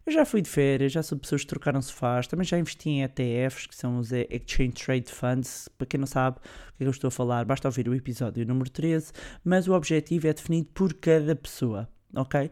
Eu 0.06 0.12
já 0.14 0.24
fui 0.24 0.40
de 0.40 0.48
férias, 0.48 0.90
já 0.90 1.02
sou 1.02 1.18
pessoas 1.18 1.42
que 1.42 1.48
trocaram 1.48 1.82
sofás, 1.82 2.26
também 2.26 2.46
já 2.46 2.58
investi 2.58 2.88
em 2.88 3.02
ETFs, 3.02 3.66
que 3.66 3.76
são 3.76 3.98
os 3.98 4.10
Exchange 4.10 4.72
Trade 4.72 5.12
Funds. 5.12 5.68
Para 5.76 5.86
quem 5.86 6.00
não 6.00 6.06
sabe 6.06 6.38
o 6.38 6.40
que 6.40 6.48
é 6.48 6.78
que 6.78 6.84
eu 6.84 6.90
estou 6.90 7.08
a 7.08 7.10
falar, 7.10 7.44
basta 7.44 7.68
ouvir 7.68 7.86
o 7.86 7.94
episódio 7.94 8.46
número 8.46 8.70
13. 8.70 9.12
Mas 9.44 9.68
o 9.68 9.74
objetivo 9.74 10.28
é 10.28 10.32
definido 10.32 10.70
por 10.72 10.94
cada 10.94 11.36
pessoa, 11.36 11.86
ok? 12.16 12.50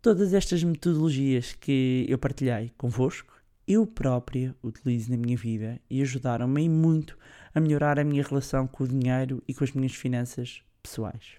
Todas 0.00 0.32
estas 0.32 0.62
metodologias 0.62 1.54
que 1.54 2.06
eu 2.08 2.18
partilhei 2.18 2.70
convosco 2.78 3.41
eu 3.66 3.86
própria 3.86 4.54
utilizo 4.62 5.10
na 5.10 5.16
minha 5.16 5.36
vida 5.36 5.80
e 5.88 6.02
ajudaram-me 6.02 6.68
muito 6.68 7.16
a 7.54 7.60
melhorar 7.60 7.98
a 7.98 8.04
minha 8.04 8.22
relação 8.22 8.66
com 8.66 8.84
o 8.84 8.88
dinheiro 8.88 9.42
e 9.46 9.54
com 9.54 9.64
as 9.64 9.72
minhas 9.72 9.94
finanças 9.94 10.62
pessoais. 10.82 11.36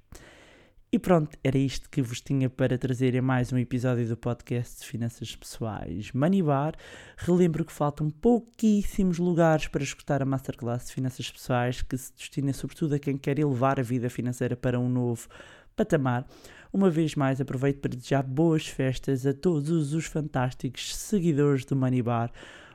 E 0.92 1.00
pronto, 1.00 1.36
era 1.44 1.58
isto 1.58 1.90
que 1.90 2.04
vos 2.04 2.22
tinha 2.22 2.48
para 2.52 2.78
trazer 2.78 3.16
em 3.16 3.22
mais 3.22 3.52
um 3.52 3.58
episódio 3.58 4.08
do 4.08 4.16
podcast 4.16 4.82
de 4.82 4.86
Finanças 4.86 5.36
Pessoais 5.36 6.12
Money 6.12 6.44
Bar. 6.44 6.76
Relembro 7.18 7.66
que 7.66 7.74
faltam 7.74 8.12
pouquíssimos 8.12 9.18
lugares 9.18 9.68
para 9.68 9.82
escutar 9.82 10.22
a 10.22 10.26
Masterclass 10.26 10.86
de 10.86 10.94
Finanças 10.94 11.32
Pessoais, 11.32 11.82
que 11.82 11.98
se 11.98 12.14
destina 12.16 12.54
sobretudo 12.54 12.94
a 12.94 13.00
quem 13.00 13.18
quer 13.18 13.40
elevar 13.40 13.80
a 13.80 13.84
vida 13.84 14.08
financeira 14.08 14.56
para 14.56 14.80
um 14.80 14.88
novo 14.88 15.28
patamar. 15.76 16.28
Uma 16.74 16.90
vez 16.90 17.14
mais, 17.14 17.40
aproveito 17.40 17.82
para 17.82 17.96
desejar 17.96 18.24
boas 18.24 18.66
festas 18.66 19.28
a 19.28 19.34
todos 19.34 19.94
os 19.94 20.06
fantásticos 20.08 20.96
seguidores 20.96 21.64
do 21.66 21.76
Money 21.76 22.02
Bar. 22.02 22.32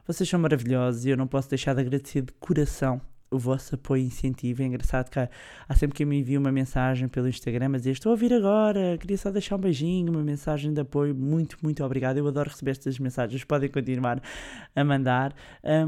Vocês 0.06 0.28
são 0.28 0.38
maravilhosos 0.38 1.04
e 1.04 1.10
eu 1.10 1.16
não 1.16 1.26
posso 1.26 1.50
deixar 1.50 1.74
de 1.74 1.80
agradecer 1.80 2.22
de 2.22 2.32
coração 2.34 3.00
o 3.28 3.36
vosso 3.36 3.74
apoio 3.74 4.04
e 4.04 4.06
incentivo. 4.06 4.62
É 4.62 4.66
engraçado 4.66 5.10
que 5.10 5.18
há, 5.18 5.28
sempre 5.74 5.96
que 5.96 6.04
me 6.04 6.20
envia 6.20 6.38
uma 6.38 6.52
mensagem 6.52 7.08
pelo 7.08 7.26
Instagram 7.26 7.74
a 7.74 7.78
dizer 7.78 7.90
estou 7.90 8.10
a 8.10 8.12
ouvir 8.12 8.32
agora, 8.32 8.96
queria 8.98 9.18
só 9.18 9.32
deixar 9.32 9.56
um 9.56 9.60
beijinho, 9.60 10.12
uma 10.12 10.22
mensagem 10.22 10.72
de 10.72 10.80
apoio. 10.80 11.12
Muito, 11.12 11.58
muito 11.60 11.82
obrigado. 11.82 12.18
Eu 12.18 12.28
adoro 12.28 12.50
receber 12.50 12.70
estas 12.70 13.00
mensagens. 13.00 13.42
Podem 13.42 13.68
continuar 13.68 14.22
a 14.76 14.84
mandar. 14.84 15.34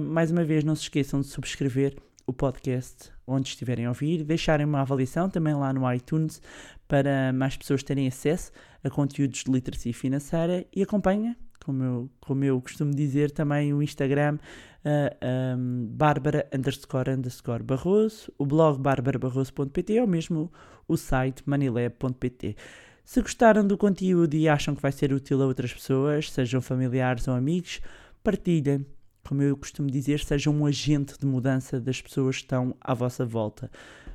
Mais 0.01 0.33
uma 0.33 0.43
vez, 0.43 0.65
não 0.65 0.75
se 0.75 0.83
esqueçam 0.83 1.21
de 1.21 1.29
subscrever 1.29 1.95
o 2.27 2.33
podcast 2.33 3.13
onde 3.25 3.49
estiverem 3.49 3.87
a 3.87 3.89
ouvir, 3.91 4.25
deixarem 4.25 4.67
uma 4.67 4.81
avaliação 4.81 5.31
também 5.31 5.55
lá 5.55 5.73
no 5.73 5.91
iTunes 5.93 6.43
para 6.91 7.33
mais 7.33 7.57
pessoas 7.57 7.85
terem 7.85 8.09
acesso 8.09 8.51
a 8.83 8.91
conteúdos 8.91 9.45
de 9.45 9.53
literacia 9.53 9.95
financeira 9.95 10.67
e 10.75 10.83
acompanha, 10.83 11.37
como 11.65 11.85
eu, 11.85 12.11
como 12.21 12.45
eu 12.45 12.61
costumo 12.61 12.93
dizer, 12.93 13.31
também 13.31 13.73
o 13.73 13.81
Instagram 13.81 14.39
uh, 14.85 15.57
um, 15.57 15.87
Bárbara 15.87 16.49
underscore 16.53 17.11
underscore 17.13 17.63
Barroso, 17.63 18.33
o 18.37 18.45
blog 18.45 18.81
barbarabarroso.pt 18.81 20.01
ou 20.01 20.07
mesmo 20.09 20.53
o 20.89 20.97
site 20.97 21.49
moneylab.pt. 21.49 22.57
Se 23.05 23.23
gostaram 23.23 23.65
do 23.65 23.79
conteúdo 23.79 24.35
e 24.35 24.49
acham 24.49 24.75
que 24.75 24.83
vai 24.83 24.91
ser 24.91 25.13
útil 25.13 25.41
a 25.43 25.47
outras 25.47 25.73
pessoas, 25.73 26.29
sejam 26.29 26.61
familiares 26.61 27.29
ou 27.29 27.35
amigos, 27.35 27.81
partilhem 28.21 28.85
como 29.23 29.43
eu 29.43 29.57
costumo 29.57 29.89
dizer, 29.89 30.19
seja 30.21 30.51
um 30.51 30.67
agente 30.67 31.17
de 31.17 31.25
mudança 31.25 31.79
das 31.79 32.01
pessoas 32.01 32.39
que 32.39 32.43
estão 32.43 32.75
à 32.81 32.95
vossa 32.95 33.25
volta. 33.25 33.71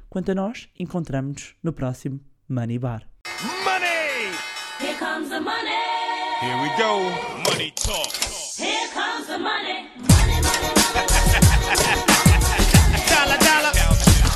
Quanto 0.10 0.32
a 0.32 0.36
nós, 0.36 0.68
encontramos-nos 0.78 1.56
no 1.64 1.72
próximo 1.72 2.20
Money 2.48 2.78
Bar. 2.78 3.02
Money! 3.64 4.30
Here 4.80 4.94
comes 5.00 5.30
the 5.30 5.42
money. 5.42 5.72
Here 6.42 6.62
we 6.62 6.70
go. 6.78 7.10
Money 7.50 7.72
talk. 7.76 8.12
Here 8.14 8.88
comes 8.94 9.26
the 9.26 9.40
money. 9.40 9.88
Money, 9.98 10.42
money, 10.44 10.70
money, 10.78 11.02
money. 11.02 12.06
Dollar, 13.10 13.38
dollar. 13.40 13.74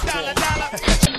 Dollar, 0.07 0.33
dollar. 0.33 1.18